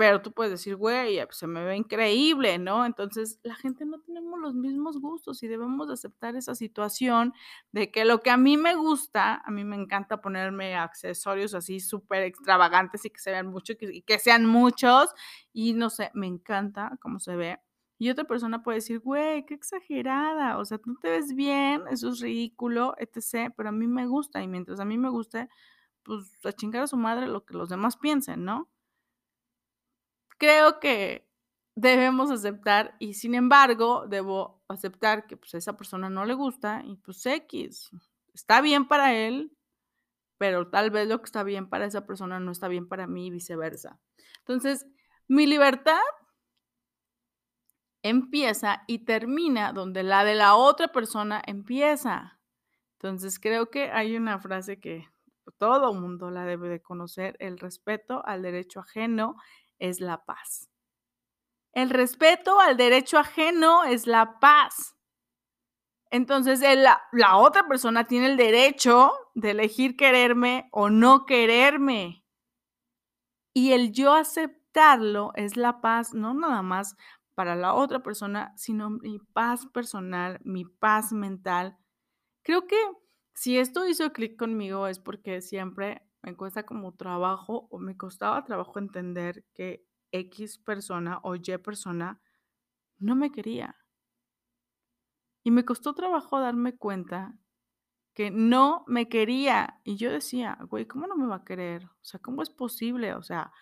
pero 0.00 0.22
tú 0.22 0.32
puedes 0.32 0.50
decir, 0.50 0.76
güey, 0.76 1.18
eh, 1.18 1.28
se 1.30 1.46
me 1.46 1.62
ve 1.62 1.76
increíble, 1.76 2.58
¿no? 2.58 2.86
Entonces, 2.86 3.38
la 3.42 3.54
gente 3.54 3.84
no 3.84 4.00
tenemos 4.00 4.40
los 4.40 4.54
mismos 4.54 4.98
gustos 4.98 5.42
y 5.42 5.46
debemos 5.46 5.90
aceptar 5.90 6.36
esa 6.36 6.54
situación 6.54 7.34
de 7.72 7.90
que 7.90 8.06
lo 8.06 8.22
que 8.22 8.30
a 8.30 8.38
mí 8.38 8.56
me 8.56 8.76
gusta, 8.76 9.42
a 9.44 9.50
mí 9.50 9.62
me 9.62 9.76
encanta 9.76 10.22
ponerme 10.22 10.74
accesorios 10.74 11.52
así 11.52 11.80
súper 11.80 12.22
extravagantes 12.22 13.04
y 13.04 13.10
que 13.10 13.18
se 13.18 13.30
vean 13.30 13.48
mucho 13.48 13.74
y 13.78 14.00
que 14.00 14.18
sean 14.18 14.46
muchos 14.46 15.10
y 15.52 15.74
no 15.74 15.90
sé, 15.90 16.10
me 16.14 16.28
encanta 16.28 16.96
cómo 17.02 17.20
se 17.20 17.36
ve. 17.36 17.60
Y 17.98 18.08
otra 18.08 18.24
persona 18.24 18.62
puede 18.62 18.76
decir, 18.76 19.00
güey, 19.00 19.44
qué 19.44 19.52
exagerada, 19.52 20.56
o 20.56 20.64
sea, 20.64 20.78
tú 20.78 20.96
te 20.96 21.10
ves 21.10 21.34
bien, 21.34 21.82
eso 21.90 22.08
es 22.08 22.20
ridículo, 22.20 22.94
etc., 22.96 23.52
pero 23.54 23.68
a 23.68 23.72
mí 23.72 23.86
me 23.86 24.06
gusta 24.06 24.42
y 24.42 24.48
mientras 24.48 24.80
a 24.80 24.86
mí 24.86 24.96
me 24.96 25.10
guste, 25.10 25.50
pues 26.04 26.38
a 26.42 26.52
chingar 26.52 26.84
a 26.84 26.86
su 26.86 26.96
madre 26.96 27.26
lo 27.26 27.44
que 27.44 27.52
los 27.52 27.68
demás 27.68 27.98
piensen, 27.98 28.46
¿no? 28.46 28.70
Creo 30.40 30.80
que 30.80 31.28
debemos 31.76 32.30
aceptar 32.30 32.96
y 32.98 33.14
sin 33.14 33.34
embargo 33.34 34.06
debo 34.08 34.64
aceptar 34.68 35.26
que 35.26 35.36
pues 35.36 35.54
a 35.54 35.58
esa 35.58 35.76
persona 35.76 36.08
no 36.08 36.24
le 36.24 36.34
gusta 36.34 36.82
y 36.84 36.96
pues 36.96 37.24
X, 37.26 37.90
está 38.32 38.62
bien 38.62 38.88
para 38.88 39.14
él, 39.14 39.56
pero 40.38 40.68
tal 40.70 40.90
vez 40.90 41.06
lo 41.08 41.18
que 41.18 41.26
está 41.26 41.42
bien 41.42 41.68
para 41.68 41.84
esa 41.84 42.06
persona 42.06 42.40
no 42.40 42.50
está 42.50 42.68
bien 42.68 42.88
para 42.88 43.06
mí 43.06 43.26
y 43.26 43.30
viceversa. 43.30 44.00
Entonces, 44.38 44.86
mi 45.28 45.46
libertad 45.46 46.00
empieza 48.02 48.82
y 48.86 49.04
termina 49.04 49.74
donde 49.74 50.02
la 50.02 50.24
de 50.24 50.34
la 50.34 50.54
otra 50.54 50.88
persona 50.88 51.42
empieza. 51.46 52.40
Entonces, 52.94 53.38
creo 53.38 53.70
que 53.70 53.90
hay 53.90 54.16
una 54.16 54.38
frase 54.40 54.80
que 54.80 55.06
todo 55.58 55.92
mundo 55.92 56.30
la 56.30 56.46
debe 56.46 56.70
de 56.70 56.80
conocer, 56.80 57.36
el 57.40 57.58
respeto 57.58 58.24
al 58.24 58.40
derecho 58.40 58.80
ajeno 58.80 59.36
es 59.80 60.00
la 60.00 60.24
paz. 60.24 60.70
El 61.72 61.90
respeto 61.90 62.60
al 62.60 62.76
derecho 62.76 63.18
ajeno 63.18 63.84
es 63.84 64.06
la 64.06 64.38
paz. 64.38 64.96
Entonces, 66.10 66.60
la, 66.60 67.00
la, 67.12 67.36
otra 67.36 67.68
persona 67.68 68.06
tiene 68.06 68.26
el 68.26 68.36
derecho 68.36 69.12
de 69.34 69.50
elegir 69.50 69.96
quererme 69.96 70.68
o 70.72 70.90
no 70.90 71.24
quererme. 71.24 72.24
Y 73.54 73.72
el 73.72 73.92
yo 73.92 74.12
aceptarlo 74.14 75.32
es 75.34 75.56
la 75.56 75.80
paz, 75.80 76.14
no 76.14 76.34
nada 76.34 76.62
más 76.62 76.96
para 77.34 77.54
la 77.54 77.74
otra 77.74 78.02
persona, 78.02 78.52
sino 78.56 78.90
mi 78.90 79.18
paz 79.18 79.66
personal, 79.66 80.40
mi 80.44 80.64
paz 80.64 81.12
mental. 81.12 81.78
Creo 82.42 82.66
que 82.66 82.76
si 83.34 83.58
esto 83.58 83.86
hizo 83.86 84.12
clic 84.12 84.36
conmigo 84.36 84.86
es 84.88 84.98
porque 84.98 85.40
siempre 85.40 86.02
me 86.22 86.36
cuesta 86.36 86.64
como 86.64 86.94
trabajo 86.94 87.68
o 87.70 87.78
me 87.78 87.96
costaba 87.96 88.44
trabajo 88.44 88.78
entender 88.78 89.44
que 89.54 89.86
X 90.12 90.58
persona 90.58 91.20
o 91.22 91.34
Y 91.36 91.58
persona 91.58 92.20
no 92.98 93.16
me 93.16 93.30
quería. 93.30 93.76
Y 95.42 95.50
me 95.50 95.64
costó 95.64 95.94
trabajo 95.94 96.38
darme 96.38 96.76
cuenta 96.76 97.38
que 98.14 98.30
no 98.30 98.84
me 98.86 99.08
quería. 99.08 99.80
Y 99.84 99.96
yo 99.96 100.10
decía, 100.10 100.58
güey, 100.68 100.86
¿cómo 100.86 101.06
no 101.06 101.16
me 101.16 101.26
va 101.26 101.36
a 101.36 101.44
querer? 101.44 101.84
O 101.84 102.04
sea, 102.04 102.20
¿cómo 102.20 102.42
es 102.42 102.50
posible? 102.50 103.14
O 103.14 103.22
sea, 103.22 103.52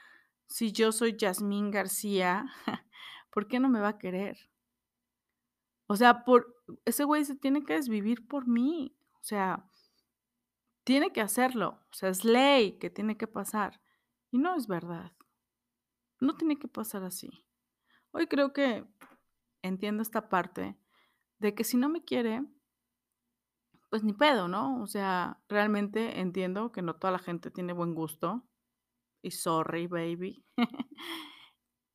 si 0.49 0.73
yo 0.73 0.91
soy 0.93 1.17
Yasmín 1.17 1.71
García, 1.71 2.47
¿por 3.33 3.47
qué 3.47 3.61
no 3.61 3.69
me 3.69 3.81
va 3.81 3.91
a 3.91 3.99
querer? 3.99 4.37
O 5.87 5.97
sea, 5.97 6.25
por 6.25 6.55
ese 6.85 7.05
güey 7.05 7.25
se 7.25 7.37
tiene 7.37 7.65
que 7.65 7.75
desvivir 7.75 8.27
por 8.27 8.47
mí. 8.49 8.97
O 9.15 9.23
sea, 9.23 9.68
tiene 10.89 11.13
que 11.13 11.21
hacerlo. 11.21 11.79
O 11.91 11.95
sea, 11.95 12.09
es 12.09 12.25
ley 12.25 12.79
que 12.79 12.89
tiene 12.89 13.19
que 13.19 13.27
pasar. 13.27 13.79
Y 14.31 14.39
no 14.39 14.57
es 14.57 14.67
verdad. 14.67 15.13
No 16.19 16.35
tiene 16.35 16.59
que 16.59 16.67
pasar 16.67 17.05
así. 17.05 17.45
Hoy 18.11 18.27
creo 18.27 18.55
que 18.55 18.87
entiendo 19.61 20.03
esta 20.03 20.31
parte 20.31 20.79
de 21.41 21.55
que 21.55 21.63
si 21.63 21.77
no 21.77 21.91
me 21.91 22.03
quiere, 22.05 22.43
pues 23.91 24.03
ni 24.03 24.15
pedo, 24.15 24.49
¿no? 24.49 24.83
O 24.83 24.87
sea, 24.87 25.43
realmente 25.47 26.21
entiendo 26.21 26.73
que 26.73 26.81
no 26.81 26.97
toda 26.97 27.13
la 27.13 27.19
gente 27.19 27.51
tiene 27.51 27.75
buen 27.75 27.95
gusto. 27.95 28.49
Y 29.21 29.33
sorry, 29.33 29.89
baby. 29.89 30.43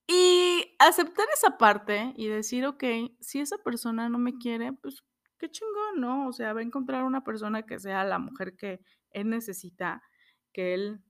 y 0.07 0.75
aceptar 0.77 1.25
esa 1.33 1.57
parte 1.57 2.13
y 2.15 2.27
decir, 2.27 2.67
ok, 2.67 2.83
si 3.21 3.39
esa 3.39 3.57
persona 3.57 4.07
no 4.07 4.19
me 4.19 4.37
quiere, 4.37 4.71
pues 4.71 5.03
qué 5.43 5.51
chingón, 5.51 5.99
¿no? 5.99 6.29
O 6.29 6.31
sea, 6.31 6.53
va 6.53 6.61
a 6.61 6.63
encontrar 6.63 7.03
una 7.03 7.21
persona 7.21 7.63
que 7.63 7.77
sea 7.77 8.05
la 8.05 8.17
mujer 8.17 8.55
que 8.55 8.79
él 9.11 9.29
necesita, 9.29 10.01
que 10.53 10.73
él 10.73 11.03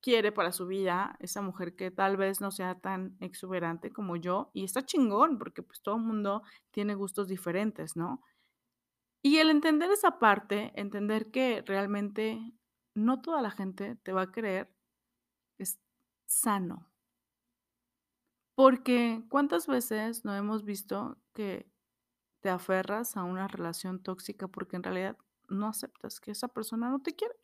quiere 0.00 0.32
para 0.32 0.50
su 0.50 0.66
vida, 0.66 1.14
esa 1.20 1.42
mujer 1.42 1.76
que 1.76 1.90
tal 1.90 2.16
vez 2.16 2.40
no 2.40 2.50
sea 2.50 2.80
tan 2.80 3.18
exuberante 3.20 3.92
como 3.92 4.16
yo, 4.16 4.50
y 4.54 4.64
está 4.64 4.80
chingón, 4.86 5.36
porque 5.38 5.62
pues 5.62 5.82
todo 5.82 5.96
el 5.96 6.02
mundo 6.02 6.42
tiene 6.70 6.94
gustos 6.94 7.28
diferentes, 7.28 7.96
¿no? 7.96 8.22
Y 9.22 9.36
el 9.36 9.50
entender 9.50 9.90
esa 9.90 10.18
parte, 10.18 10.72
entender 10.74 11.30
que 11.30 11.62
realmente 11.66 12.40
no 12.94 13.20
toda 13.20 13.42
la 13.42 13.50
gente 13.50 13.96
te 13.96 14.12
va 14.12 14.22
a 14.22 14.32
creer, 14.32 14.74
es 15.58 15.78
sano. 16.24 16.90
Porque 18.54 19.22
cuántas 19.28 19.66
veces 19.66 20.24
no 20.24 20.34
hemos 20.34 20.64
visto 20.64 21.18
que 21.34 21.73
te 22.44 22.50
aferras 22.50 23.16
a 23.16 23.24
una 23.24 23.48
relación 23.48 24.02
tóxica 24.02 24.48
porque 24.48 24.76
en 24.76 24.82
realidad 24.82 25.16
no 25.48 25.66
aceptas 25.66 26.20
que 26.20 26.32
esa 26.32 26.46
persona 26.46 26.90
no 26.90 27.00
te 27.00 27.14
quiere. 27.16 27.34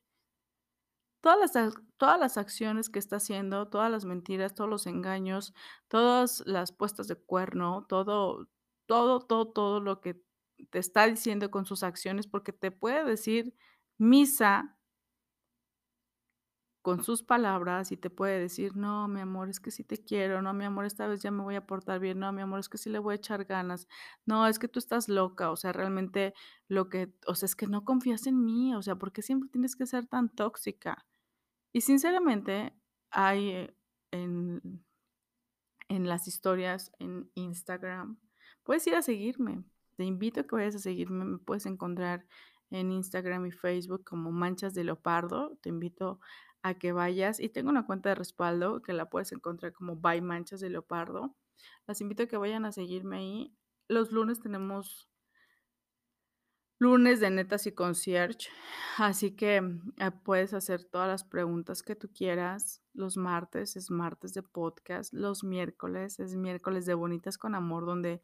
Todas 1.23 1.39
las, 1.55 1.75
todas 1.97 2.21
las 2.21 2.37
acciones 2.37 2.91
que 2.91 2.99
está 2.99 3.17
haciendo, 3.17 3.67
todas 3.69 3.91
las 3.91 4.05
mentiras, 4.05 4.55
todos 4.55 4.69
los 4.69 4.87
engaños, 4.87 5.55
todas 5.89 6.43
las 6.45 6.73
puestas 6.73 7.09
de 7.09 7.17
cuerno, 7.17 7.87
todo, 7.89 8.51
todo, 8.85 9.21
todo, 9.21 9.49
todo 9.49 9.81
lo 9.81 10.03
que 10.03 10.23
te 10.69 10.79
está 10.79 11.07
diciendo 11.07 11.51
con 11.51 11.65
sus 11.65 11.83
acciones, 11.83 12.27
porque 12.27 12.53
te 12.53 12.71
puede 12.71 13.03
decir 13.03 13.55
misa 13.97 14.77
con 16.83 17.03
sus 17.05 17.23
palabras 17.23 17.93
y 17.93 17.97
te 17.97 18.09
puede 18.09 18.39
decir, 18.39 18.77
no, 18.77 19.07
mi 19.07 19.21
amor, 19.21 19.51
es 19.51 19.61
que 19.61 19.71
sí 19.71 19.85
te 19.85 19.99
quiero, 20.03 20.41
no, 20.41 20.55
mi 20.55 20.65
amor, 20.65 20.87
esta 20.87 21.07
vez 21.07 21.21
ya 21.23 21.31
me 21.31 21.43
voy 21.43 21.55
a 21.55 21.67
portar 21.67 22.01
bien, 22.01 22.19
no, 22.19 22.33
mi 22.33 22.41
amor, 22.41 22.61
es 22.61 22.69
que 22.69 22.79
sí 22.79 22.89
le 22.89 22.99
voy 22.99 23.13
a 23.13 23.17
echar 23.17 23.45
ganas, 23.45 23.87
no, 24.25 24.47
es 24.47 24.59
que 24.59 24.69
tú 24.69 24.79
estás 24.79 25.09
loca, 25.09 25.51
o 25.51 25.57
sea, 25.57 25.73
realmente 25.73 26.33
lo 26.69 26.89
que, 26.89 27.13
o 27.27 27.35
sea, 27.35 27.47
es 27.47 27.57
que 27.57 27.67
no 27.67 27.85
confías 27.85 28.27
en 28.27 28.45
mí, 28.45 28.75
o 28.75 28.83
sea, 28.83 28.97
¿por 28.97 29.13
qué 29.13 29.23
siempre 29.23 29.51
tienes 29.51 29.77
que 29.77 29.87
ser 29.87 30.07
tan 30.07 30.31
tóxica? 30.31 31.07
Y 31.73 31.83
sinceramente, 31.83 32.75
hay 33.11 33.51
eh, 33.51 33.77
en, 34.11 34.83
en 35.89 36.09
las 36.09 36.29
historias 36.29 36.93
en 36.99 37.31
Instagram, 37.35 38.19
puedes 38.63 38.87
ir 38.87 38.95
a 38.95 39.03
seguirme, 39.03 39.65
te 39.97 40.05
invito 40.05 40.41
a 40.41 40.45
que 40.45 40.57
vayas 40.57 40.77
a 40.77 40.79
seguirme, 40.79 41.27
me 41.27 41.39
puedes 41.39 41.67
encontrar 41.67 42.27
en 42.71 42.93
Instagram 42.93 43.47
y 43.47 43.51
Facebook 43.51 44.05
como 44.05 44.31
Manchas 44.31 44.75
de 44.75 44.85
Leopardo, 44.85 45.59
te 45.61 45.69
invito 45.69 46.21
a 46.63 46.75
que 46.75 46.93
vayas 46.93 47.41
y 47.41 47.49
tengo 47.49 47.71
una 47.71 47.87
cuenta 47.87 48.11
de 48.11 48.15
respaldo 48.15 48.83
que 48.83 48.93
la 48.93 49.09
puedes 49.09 49.33
encontrar 49.33 49.73
como 49.73 49.97
By 49.97 50.21
Manchas 50.21 50.61
de 50.61 50.71
Leopardo. 50.71 51.35
Las 51.87 52.01
invito 52.01 52.23
a 52.23 52.27
que 52.27 52.37
vayan 52.37 52.65
a 52.65 52.73
seguirme 52.73 53.17
ahí. 53.17 53.57
Los 53.89 54.13
lunes 54.13 54.41
tenemos 54.41 55.11
lunes 56.79 57.21
de 57.21 57.31
netas 57.31 57.67
y 57.67 57.73
concierge, 57.73 58.49
así 58.97 59.33
que 59.33 59.57
eh, 59.57 60.11
puedes 60.25 60.55
hacer 60.55 60.83
todas 60.85 61.09
las 61.09 61.25
preguntas 61.25 61.83
que 61.83 61.95
tú 61.95 62.11
quieras. 62.13 62.83
Los 62.95 63.17
martes 63.17 63.77
es 63.77 63.91
martes 63.91 64.33
de 64.33 64.43
podcast, 64.43 65.13
los 65.13 65.45
miércoles 65.45 66.19
es 66.21 66.37
miércoles 66.37 66.87
de 66.87 66.95
bonitas 66.95 67.37
con 67.37 67.55
amor, 67.55 67.85
donde 67.85 68.23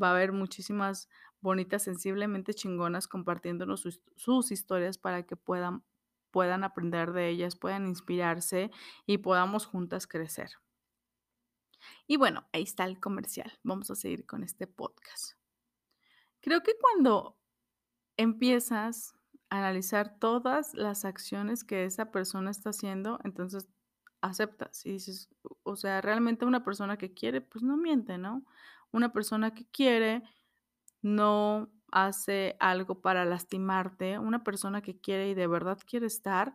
va 0.00 0.08
a 0.08 0.10
haber 0.10 0.32
muchísimas 0.32 1.08
bonitas, 1.40 1.84
sensiblemente 1.84 2.52
chingonas 2.52 3.08
compartiéndonos 3.08 3.88
sus 4.16 4.52
historias 4.52 4.98
para 4.98 5.24
que 5.24 5.36
puedan 5.36 5.82
puedan 6.34 6.64
aprender 6.64 7.12
de 7.12 7.28
ellas, 7.28 7.54
puedan 7.54 7.86
inspirarse 7.86 8.72
y 9.06 9.18
podamos 9.18 9.66
juntas 9.66 10.08
crecer. 10.08 10.50
Y 12.08 12.16
bueno, 12.16 12.48
ahí 12.52 12.64
está 12.64 12.86
el 12.86 12.98
comercial. 12.98 13.52
Vamos 13.62 13.88
a 13.92 13.94
seguir 13.94 14.26
con 14.26 14.42
este 14.42 14.66
podcast. 14.66 15.38
Creo 16.40 16.64
que 16.64 16.72
cuando 16.76 17.38
empiezas 18.16 19.14
a 19.48 19.58
analizar 19.58 20.18
todas 20.18 20.74
las 20.74 21.04
acciones 21.04 21.62
que 21.62 21.84
esa 21.84 22.10
persona 22.10 22.50
está 22.50 22.70
haciendo, 22.70 23.20
entonces 23.22 23.68
aceptas 24.20 24.84
y 24.84 24.90
dices, 24.90 25.28
o 25.62 25.76
sea, 25.76 26.00
realmente 26.00 26.46
una 26.46 26.64
persona 26.64 26.96
que 26.98 27.14
quiere, 27.14 27.42
pues 27.42 27.62
no 27.62 27.76
miente, 27.76 28.18
¿no? 28.18 28.44
Una 28.90 29.12
persona 29.12 29.54
que 29.54 29.66
quiere 29.66 30.24
no 31.00 31.70
hace 31.94 32.56
algo 32.58 33.00
para 33.00 33.24
lastimarte. 33.24 34.18
Una 34.18 34.42
persona 34.42 34.82
que 34.82 35.00
quiere 35.00 35.28
y 35.30 35.34
de 35.34 35.46
verdad 35.46 35.78
quiere 35.86 36.06
estar, 36.06 36.54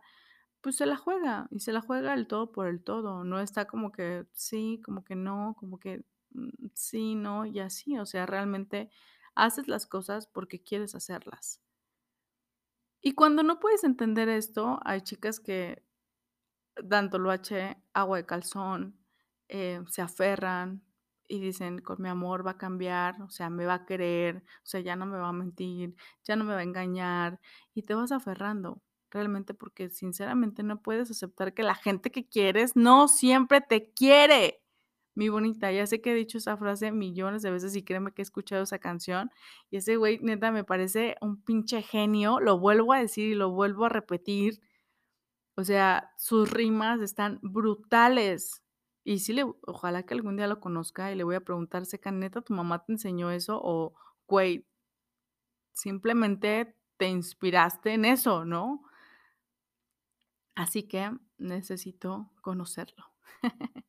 pues 0.60 0.76
se 0.76 0.86
la 0.86 0.96
juega 0.96 1.48
y 1.50 1.60
se 1.60 1.72
la 1.72 1.80
juega 1.80 2.14
el 2.14 2.26
todo 2.28 2.52
por 2.52 2.68
el 2.68 2.84
todo. 2.84 3.24
No 3.24 3.40
está 3.40 3.66
como 3.66 3.90
que 3.90 4.26
sí, 4.32 4.80
como 4.84 5.02
que 5.02 5.16
no, 5.16 5.56
como 5.58 5.78
que 5.78 6.04
mm, 6.32 6.66
sí, 6.74 7.14
no 7.14 7.46
y 7.46 7.60
así. 7.60 7.98
O 7.98 8.06
sea, 8.06 8.26
realmente 8.26 8.90
haces 9.34 9.66
las 9.68 9.86
cosas 9.86 10.26
porque 10.26 10.62
quieres 10.62 10.94
hacerlas. 10.94 11.62
Y 13.00 13.12
cuando 13.14 13.42
no 13.42 13.60
puedes 13.60 13.82
entender 13.84 14.28
esto, 14.28 14.78
hay 14.84 15.00
chicas 15.00 15.40
que 15.40 15.82
dan 16.82 17.08
toloache, 17.08 17.82
agua 17.94 18.18
de 18.18 18.26
calzón, 18.26 18.98
eh, 19.48 19.82
se 19.88 20.02
aferran 20.02 20.84
y 21.30 21.40
dicen: 21.40 21.80
"Con 21.80 22.02
mi 22.02 22.08
amor 22.10 22.46
va 22.46 22.52
a 22.52 22.58
cambiar, 22.58 23.22
o 23.22 23.30
sea, 23.30 23.50
me 23.50 23.66
va 23.66 23.74
a 23.74 23.86
querer, 23.86 24.38
o 24.64 24.66
sea, 24.66 24.80
ya 24.80 24.96
no 24.96 25.06
me 25.06 25.18
va 25.18 25.28
a 25.30 25.32
mentir, 25.32 25.94
ya 26.24 26.36
no 26.36 26.44
me 26.44 26.54
va 26.54 26.60
a 26.60 26.64
engañar", 26.64 27.40
y 27.74 27.82
te 27.84 27.94
vas 27.94 28.12
aferrando, 28.12 28.82
realmente, 29.10 29.54
porque 29.54 29.90
sinceramente 29.90 30.62
no 30.64 30.82
puedes 30.82 31.10
aceptar 31.10 31.54
que 31.54 31.62
la 31.64 31.74
gente 31.76 32.10
que 32.12 32.28
quieres 32.28 32.76
no 32.76 33.08
siempre 33.08 33.60
te 33.62 33.92
quiere. 33.92 34.62
Mi 35.16 35.28
bonita, 35.28 35.72
ya 35.72 35.86
sé 35.86 36.00
que 36.00 36.12
he 36.12 36.14
dicho 36.14 36.38
esa 36.38 36.56
frase 36.56 36.92
millones 36.92 37.42
de 37.42 37.50
veces 37.50 37.76
y 37.76 37.82
créeme 37.84 38.12
que 38.12 38.22
he 38.22 38.24
escuchado 38.24 38.62
esa 38.64 38.78
canción, 38.78 39.30
y 39.70 39.78
ese 39.78 39.96
güey, 39.96 40.18
neta, 40.22 40.52
me 40.52 40.64
parece 40.64 41.16
un 41.20 41.42
pinche 41.42 41.82
genio, 41.82 42.40
lo 42.40 42.58
vuelvo 42.58 42.92
a 42.94 43.00
decir 43.00 43.28
y 43.30 43.34
lo 43.34 43.50
vuelvo 43.50 43.86
a 43.86 43.88
repetir. 43.90 44.60
O 45.56 45.64
sea, 45.64 46.12
sus 46.18 46.50
rimas 46.50 47.00
están 47.00 47.38
brutales. 47.42 48.62
Y 49.04 49.18
sí 49.20 49.32
le 49.32 49.44
ojalá 49.66 50.04
que 50.04 50.14
algún 50.14 50.36
día 50.36 50.46
lo 50.46 50.60
conozca 50.60 51.10
y 51.12 51.16
le 51.16 51.24
voy 51.24 51.34
a 51.36 51.40
preguntar: 51.40 51.86
"Seca, 51.86 52.10
¿neta 52.12 52.42
tu 52.42 52.54
mamá 52.54 52.84
te 52.84 52.92
enseñó 52.92 53.30
eso 53.30 53.60
o, 53.62 53.94
güey, 54.26 54.66
simplemente 55.72 56.76
te 56.96 57.08
inspiraste 57.08 57.94
en 57.94 58.04
eso, 58.04 58.44
no?". 58.44 58.82
Así 60.54 60.84
que 60.84 61.10
necesito 61.38 62.30
conocerlo. 62.42 63.04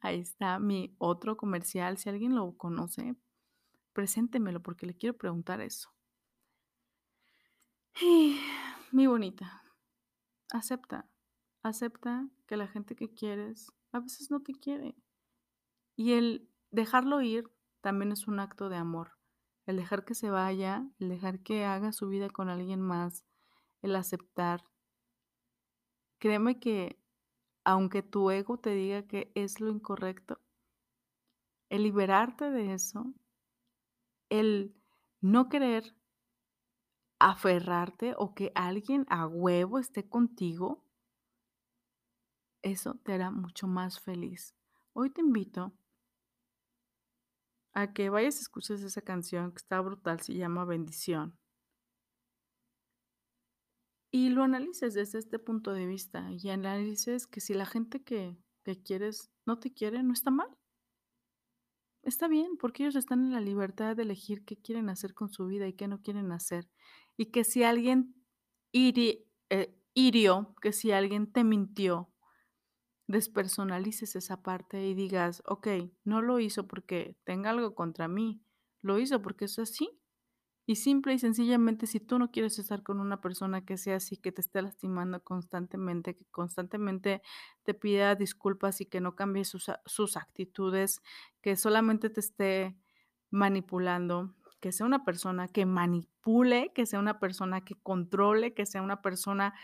Ahí 0.00 0.20
está 0.20 0.58
mi 0.58 0.94
otro 0.98 1.36
comercial, 1.36 1.98
si 1.98 2.08
alguien 2.08 2.34
lo 2.34 2.56
conoce, 2.56 3.14
preséntemelo 3.92 4.62
porque 4.62 4.86
le 4.86 4.96
quiero 4.96 5.16
preguntar 5.18 5.60
eso. 5.60 5.90
Mi 8.92 9.06
bonita, 9.06 9.62
acepta, 10.52 11.06
acepta 11.62 12.28
que 12.46 12.56
la 12.56 12.68
gente 12.68 12.96
que 12.96 13.14
quieres 13.14 13.72
a 13.96 14.00
veces 14.00 14.30
no 14.30 14.40
te 14.40 14.52
quiere. 14.52 14.94
Y 15.96 16.12
el 16.12 16.50
dejarlo 16.70 17.22
ir 17.22 17.50
también 17.80 18.12
es 18.12 18.28
un 18.28 18.40
acto 18.40 18.68
de 18.68 18.76
amor. 18.76 19.12
El 19.66 19.76
dejar 19.76 20.04
que 20.04 20.14
se 20.14 20.30
vaya, 20.30 20.88
el 20.98 21.08
dejar 21.08 21.40
que 21.40 21.64
haga 21.64 21.92
su 21.92 22.08
vida 22.08 22.30
con 22.30 22.48
alguien 22.48 22.80
más, 22.80 23.24
el 23.82 23.96
aceptar. 23.96 24.64
Créeme 26.18 26.60
que 26.60 27.00
aunque 27.64 28.02
tu 28.02 28.30
ego 28.30 28.58
te 28.58 28.70
diga 28.70 29.06
que 29.08 29.32
es 29.34 29.60
lo 29.60 29.70
incorrecto, 29.70 30.40
el 31.68 31.82
liberarte 31.82 32.50
de 32.50 32.74
eso, 32.74 33.12
el 34.28 34.76
no 35.20 35.48
querer 35.48 35.96
aferrarte 37.18 38.14
o 38.18 38.34
que 38.34 38.52
alguien 38.54 39.04
a 39.08 39.26
huevo 39.26 39.78
esté 39.78 40.08
contigo, 40.08 40.85
eso 42.66 42.94
te 43.04 43.12
hará 43.12 43.30
mucho 43.30 43.68
más 43.68 44.00
feliz. 44.00 44.54
Hoy 44.92 45.10
te 45.10 45.20
invito 45.20 45.72
a 47.74 47.92
que 47.92 48.10
vayas 48.10 48.38
y 48.38 48.40
escuches 48.40 48.82
esa 48.82 49.02
canción 49.02 49.52
que 49.52 49.58
está 49.58 49.80
brutal, 49.80 50.20
se 50.20 50.34
llama 50.34 50.64
Bendición. 50.64 51.38
Y 54.10 54.30
lo 54.30 54.42
analices 54.42 54.94
desde 54.94 55.18
este 55.18 55.38
punto 55.38 55.72
de 55.72 55.86
vista 55.86 56.30
y 56.32 56.48
analices 56.48 57.26
que 57.26 57.40
si 57.40 57.54
la 57.54 57.66
gente 57.66 58.02
que, 58.02 58.36
que 58.64 58.82
quieres 58.82 59.30
no 59.44 59.58
te 59.58 59.72
quiere, 59.72 60.02
no 60.02 60.12
está 60.12 60.30
mal. 60.30 60.48
Está 62.02 62.26
bien, 62.28 62.56
porque 62.56 62.84
ellos 62.84 62.96
están 62.96 63.24
en 63.24 63.32
la 63.32 63.40
libertad 63.40 63.94
de 63.94 64.02
elegir 64.02 64.44
qué 64.44 64.56
quieren 64.56 64.88
hacer 64.88 65.12
con 65.12 65.28
su 65.28 65.46
vida 65.46 65.68
y 65.68 65.74
qué 65.74 65.86
no 65.86 66.02
quieren 66.02 66.32
hacer. 66.32 66.68
Y 67.16 67.26
que 67.26 67.44
si 67.44 67.62
alguien 67.62 68.14
eh, 68.72 69.76
hirió, 69.92 70.54
que 70.62 70.72
si 70.72 70.92
alguien 70.92 71.30
te 71.30 71.44
mintió, 71.44 72.12
despersonalices 73.06 74.16
esa 74.16 74.42
parte 74.42 74.84
y 74.86 74.94
digas, 74.94 75.42
ok, 75.46 75.68
no 76.04 76.22
lo 76.22 76.40
hizo 76.40 76.66
porque 76.66 77.16
tenga 77.24 77.50
algo 77.50 77.74
contra 77.74 78.08
mí, 78.08 78.42
lo 78.82 78.98
hizo 78.98 79.22
porque 79.22 79.46
es 79.46 79.58
así. 79.58 79.90
Y 80.68 80.76
simple 80.76 81.14
y 81.14 81.20
sencillamente, 81.20 81.86
si 81.86 82.00
tú 82.00 82.18
no 82.18 82.32
quieres 82.32 82.58
estar 82.58 82.82
con 82.82 82.98
una 82.98 83.20
persona 83.20 83.64
que 83.64 83.76
sea 83.76 83.96
así, 83.96 84.16
que 84.16 84.32
te 84.32 84.40
esté 84.40 84.62
lastimando 84.62 85.22
constantemente, 85.22 86.16
que 86.16 86.24
constantemente 86.32 87.22
te 87.62 87.72
pida 87.72 88.16
disculpas 88.16 88.80
y 88.80 88.86
que 88.86 89.00
no 89.00 89.14
cambie 89.14 89.44
sus, 89.44 89.70
sus 89.84 90.16
actitudes, 90.16 91.02
que 91.40 91.54
solamente 91.54 92.10
te 92.10 92.18
esté 92.18 92.76
manipulando, 93.30 94.34
que 94.60 94.72
sea 94.72 94.86
una 94.86 95.04
persona 95.04 95.46
que 95.46 95.66
manipule, 95.66 96.72
que 96.74 96.86
sea 96.86 96.98
una 96.98 97.20
persona 97.20 97.64
que 97.64 97.76
controle, 97.76 98.52
que 98.52 98.66
sea 98.66 98.82
una 98.82 99.02
persona 99.02 99.54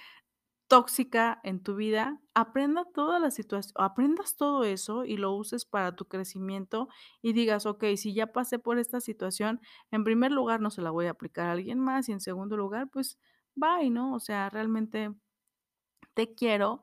tóxica 0.72 1.38
en 1.44 1.62
tu 1.62 1.76
vida, 1.76 2.18
aprenda 2.32 2.86
toda 2.94 3.18
la 3.18 3.30
situación, 3.30 3.74
aprendas 3.76 4.36
todo 4.36 4.64
eso 4.64 5.04
y 5.04 5.18
lo 5.18 5.34
uses 5.34 5.66
para 5.66 5.94
tu 5.94 6.06
crecimiento 6.06 6.88
y 7.20 7.34
digas, 7.34 7.66
ok, 7.66 7.84
si 7.96 8.14
ya 8.14 8.28
pasé 8.32 8.58
por 8.58 8.78
esta 8.78 9.02
situación, 9.02 9.60
en 9.90 10.02
primer 10.02 10.32
lugar 10.32 10.62
no 10.62 10.70
se 10.70 10.80
la 10.80 10.90
voy 10.90 11.08
a 11.08 11.10
aplicar 11.10 11.46
a 11.46 11.52
alguien 11.52 11.78
más 11.78 12.08
y 12.08 12.12
en 12.12 12.20
segundo 12.20 12.56
lugar, 12.56 12.88
pues 12.90 13.18
bye, 13.54 13.90
¿no? 13.90 14.14
O 14.14 14.18
sea, 14.18 14.48
realmente 14.48 15.14
te 16.14 16.34
quiero, 16.34 16.80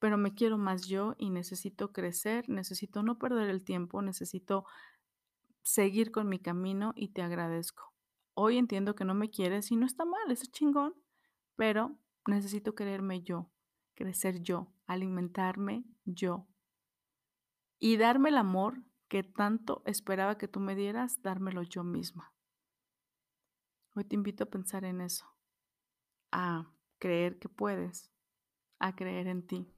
pero 0.00 0.18
me 0.18 0.34
quiero 0.34 0.58
más 0.58 0.88
yo 0.88 1.14
y 1.16 1.30
necesito 1.30 1.92
crecer, 1.92 2.48
necesito 2.48 3.04
no 3.04 3.20
perder 3.20 3.50
el 3.50 3.62
tiempo, 3.62 4.02
necesito 4.02 4.64
seguir 5.62 6.10
con 6.10 6.28
mi 6.28 6.40
camino 6.40 6.92
y 6.96 7.10
te 7.10 7.22
agradezco. 7.22 7.94
Hoy 8.34 8.58
entiendo 8.58 8.96
que 8.96 9.04
no 9.04 9.14
me 9.14 9.30
quieres 9.30 9.70
y 9.70 9.76
no 9.76 9.86
está 9.86 10.04
mal, 10.04 10.28
es 10.28 10.50
chingón, 10.50 10.96
pero 11.54 11.96
necesito 12.28 12.74
quererme 12.74 13.22
yo, 13.22 13.50
crecer 13.94 14.40
yo, 14.42 14.72
alimentarme 14.86 15.84
yo 16.04 16.46
y 17.78 17.96
darme 17.96 18.28
el 18.30 18.36
amor 18.36 18.82
que 19.08 19.22
tanto 19.22 19.82
esperaba 19.86 20.36
que 20.36 20.48
tú 20.48 20.60
me 20.60 20.74
dieras, 20.74 21.22
dármelo 21.22 21.62
yo 21.62 21.84
misma. 21.84 22.34
Hoy 23.94 24.04
te 24.04 24.14
invito 24.14 24.44
a 24.44 24.50
pensar 24.50 24.84
en 24.84 25.00
eso, 25.00 25.26
a 26.30 26.70
creer 26.98 27.38
que 27.38 27.48
puedes, 27.48 28.12
a 28.78 28.94
creer 28.94 29.26
en 29.26 29.46
ti. 29.46 29.74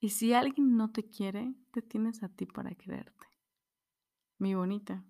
Y 0.00 0.10
si 0.10 0.32
alguien 0.32 0.76
no 0.76 0.90
te 0.90 1.08
quiere, 1.08 1.54
te 1.72 1.82
tienes 1.82 2.22
a 2.22 2.28
ti 2.28 2.46
para 2.46 2.74
quererte. 2.74 3.26
Mi 4.38 4.54
bonita, 4.54 5.04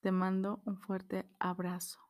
te 0.00 0.12
mando 0.12 0.62
un 0.64 0.78
fuerte 0.78 1.28
abrazo. 1.40 2.07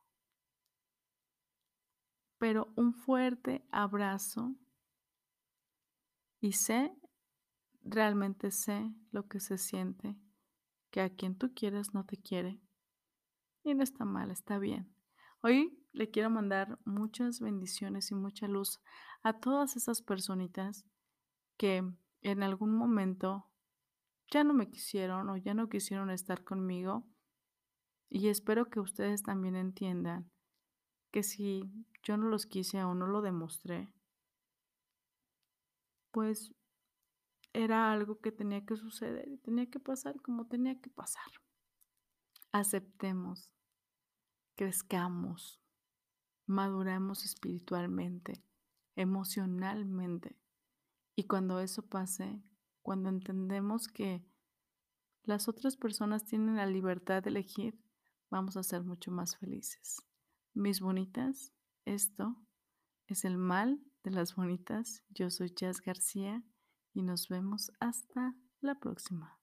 Pero 2.39 2.71
un 2.75 2.93
fuerte 2.93 3.67
abrazo 3.69 4.55
y 6.39 6.53
sé, 6.53 6.91
realmente 7.83 8.49
sé 8.49 8.93
lo 9.11 9.27
que 9.27 9.41
se 9.41 9.57
siente, 9.57 10.17
que 10.89 11.01
a 11.01 11.09
quien 11.09 11.37
tú 11.37 11.53
quieres 11.53 11.93
no 11.93 12.05
te 12.05 12.17
quiere. 12.17 12.61
Y 13.63 13.75
no 13.75 13.83
está 13.83 14.05
mal, 14.05 14.31
está 14.31 14.57
bien. 14.57 14.91
Hoy 15.41 15.85
le 15.91 16.09
quiero 16.09 16.29
mandar 16.29 16.79
muchas 16.85 17.41
bendiciones 17.41 18.09
y 18.11 18.15
mucha 18.15 18.47
luz 18.47 18.79
a 19.21 19.33
todas 19.33 19.75
esas 19.75 20.01
personitas 20.01 20.85
que 21.57 21.83
en 22.21 22.43
algún 22.43 22.73
momento 22.73 23.49
ya 24.31 24.45
no 24.45 24.53
me 24.53 24.69
quisieron 24.69 25.29
o 25.29 25.35
ya 25.35 25.53
no 25.53 25.67
quisieron 25.67 26.09
estar 26.09 26.45
conmigo. 26.45 27.05
Y 28.09 28.29
espero 28.29 28.69
que 28.69 28.79
ustedes 28.79 29.23
también 29.23 29.55
entiendan 29.57 30.31
que 31.11 31.23
si 31.23 31.71
yo 32.03 32.17
no 32.17 32.27
los 32.27 32.45
quise 32.45 32.83
o 32.83 32.93
no 32.93 33.07
lo 33.07 33.21
demostré, 33.21 33.93
pues 36.11 36.53
era 37.53 37.91
algo 37.91 38.19
que 38.19 38.31
tenía 38.31 38.65
que 38.65 38.75
suceder 38.75 39.27
y 39.27 39.37
tenía 39.37 39.69
que 39.69 39.79
pasar 39.79 40.21
como 40.21 40.47
tenía 40.47 40.79
que 40.79 40.89
pasar. 40.89 41.31
Aceptemos, 42.51 43.51
crezcamos, 44.55 45.61
maduremos 46.45 47.25
espiritualmente, 47.25 48.43
emocionalmente. 48.95 50.37
Y 51.15 51.25
cuando 51.25 51.59
eso 51.59 51.87
pase, 51.87 52.41
cuando 52.81 53.09
entendemos 53.09 53.87
que 53.87 54.23
las 55.23 55.47
otras 55.47 55.77
personas 55.77 56.25
tienen 56.25 56.55
la 56.55 56.65
libertad 56.65 57.21
de 57.21 57.29
elegir, 57.29 57.79
vamos 58.29 58.57
a 58.57 58.63
ser 58.63 58.83
mucho 58.83 59.11
más 59.11 59.37
felices. 59.37 60.08
Mis 60.53 60.81
bonitas, 60.81 61.53
esto 61.85 62.35
es 63.07 63.23
el 63.23 63.37
mal 63.37 63.79
de 64.03 64.11
las 64.11 64.35
bonitas. 64.35 65.03
Yo 65.09 65.29
soy 65.29 65.53
Jazz 65.55 65.81
García 65.81 66.43
y 66.93 67.03
nos 67.03 67.27
vemos 67.29 67.71
hasta 67.79 68.35
la 68.59 68.75
próxima. 68.79 69.38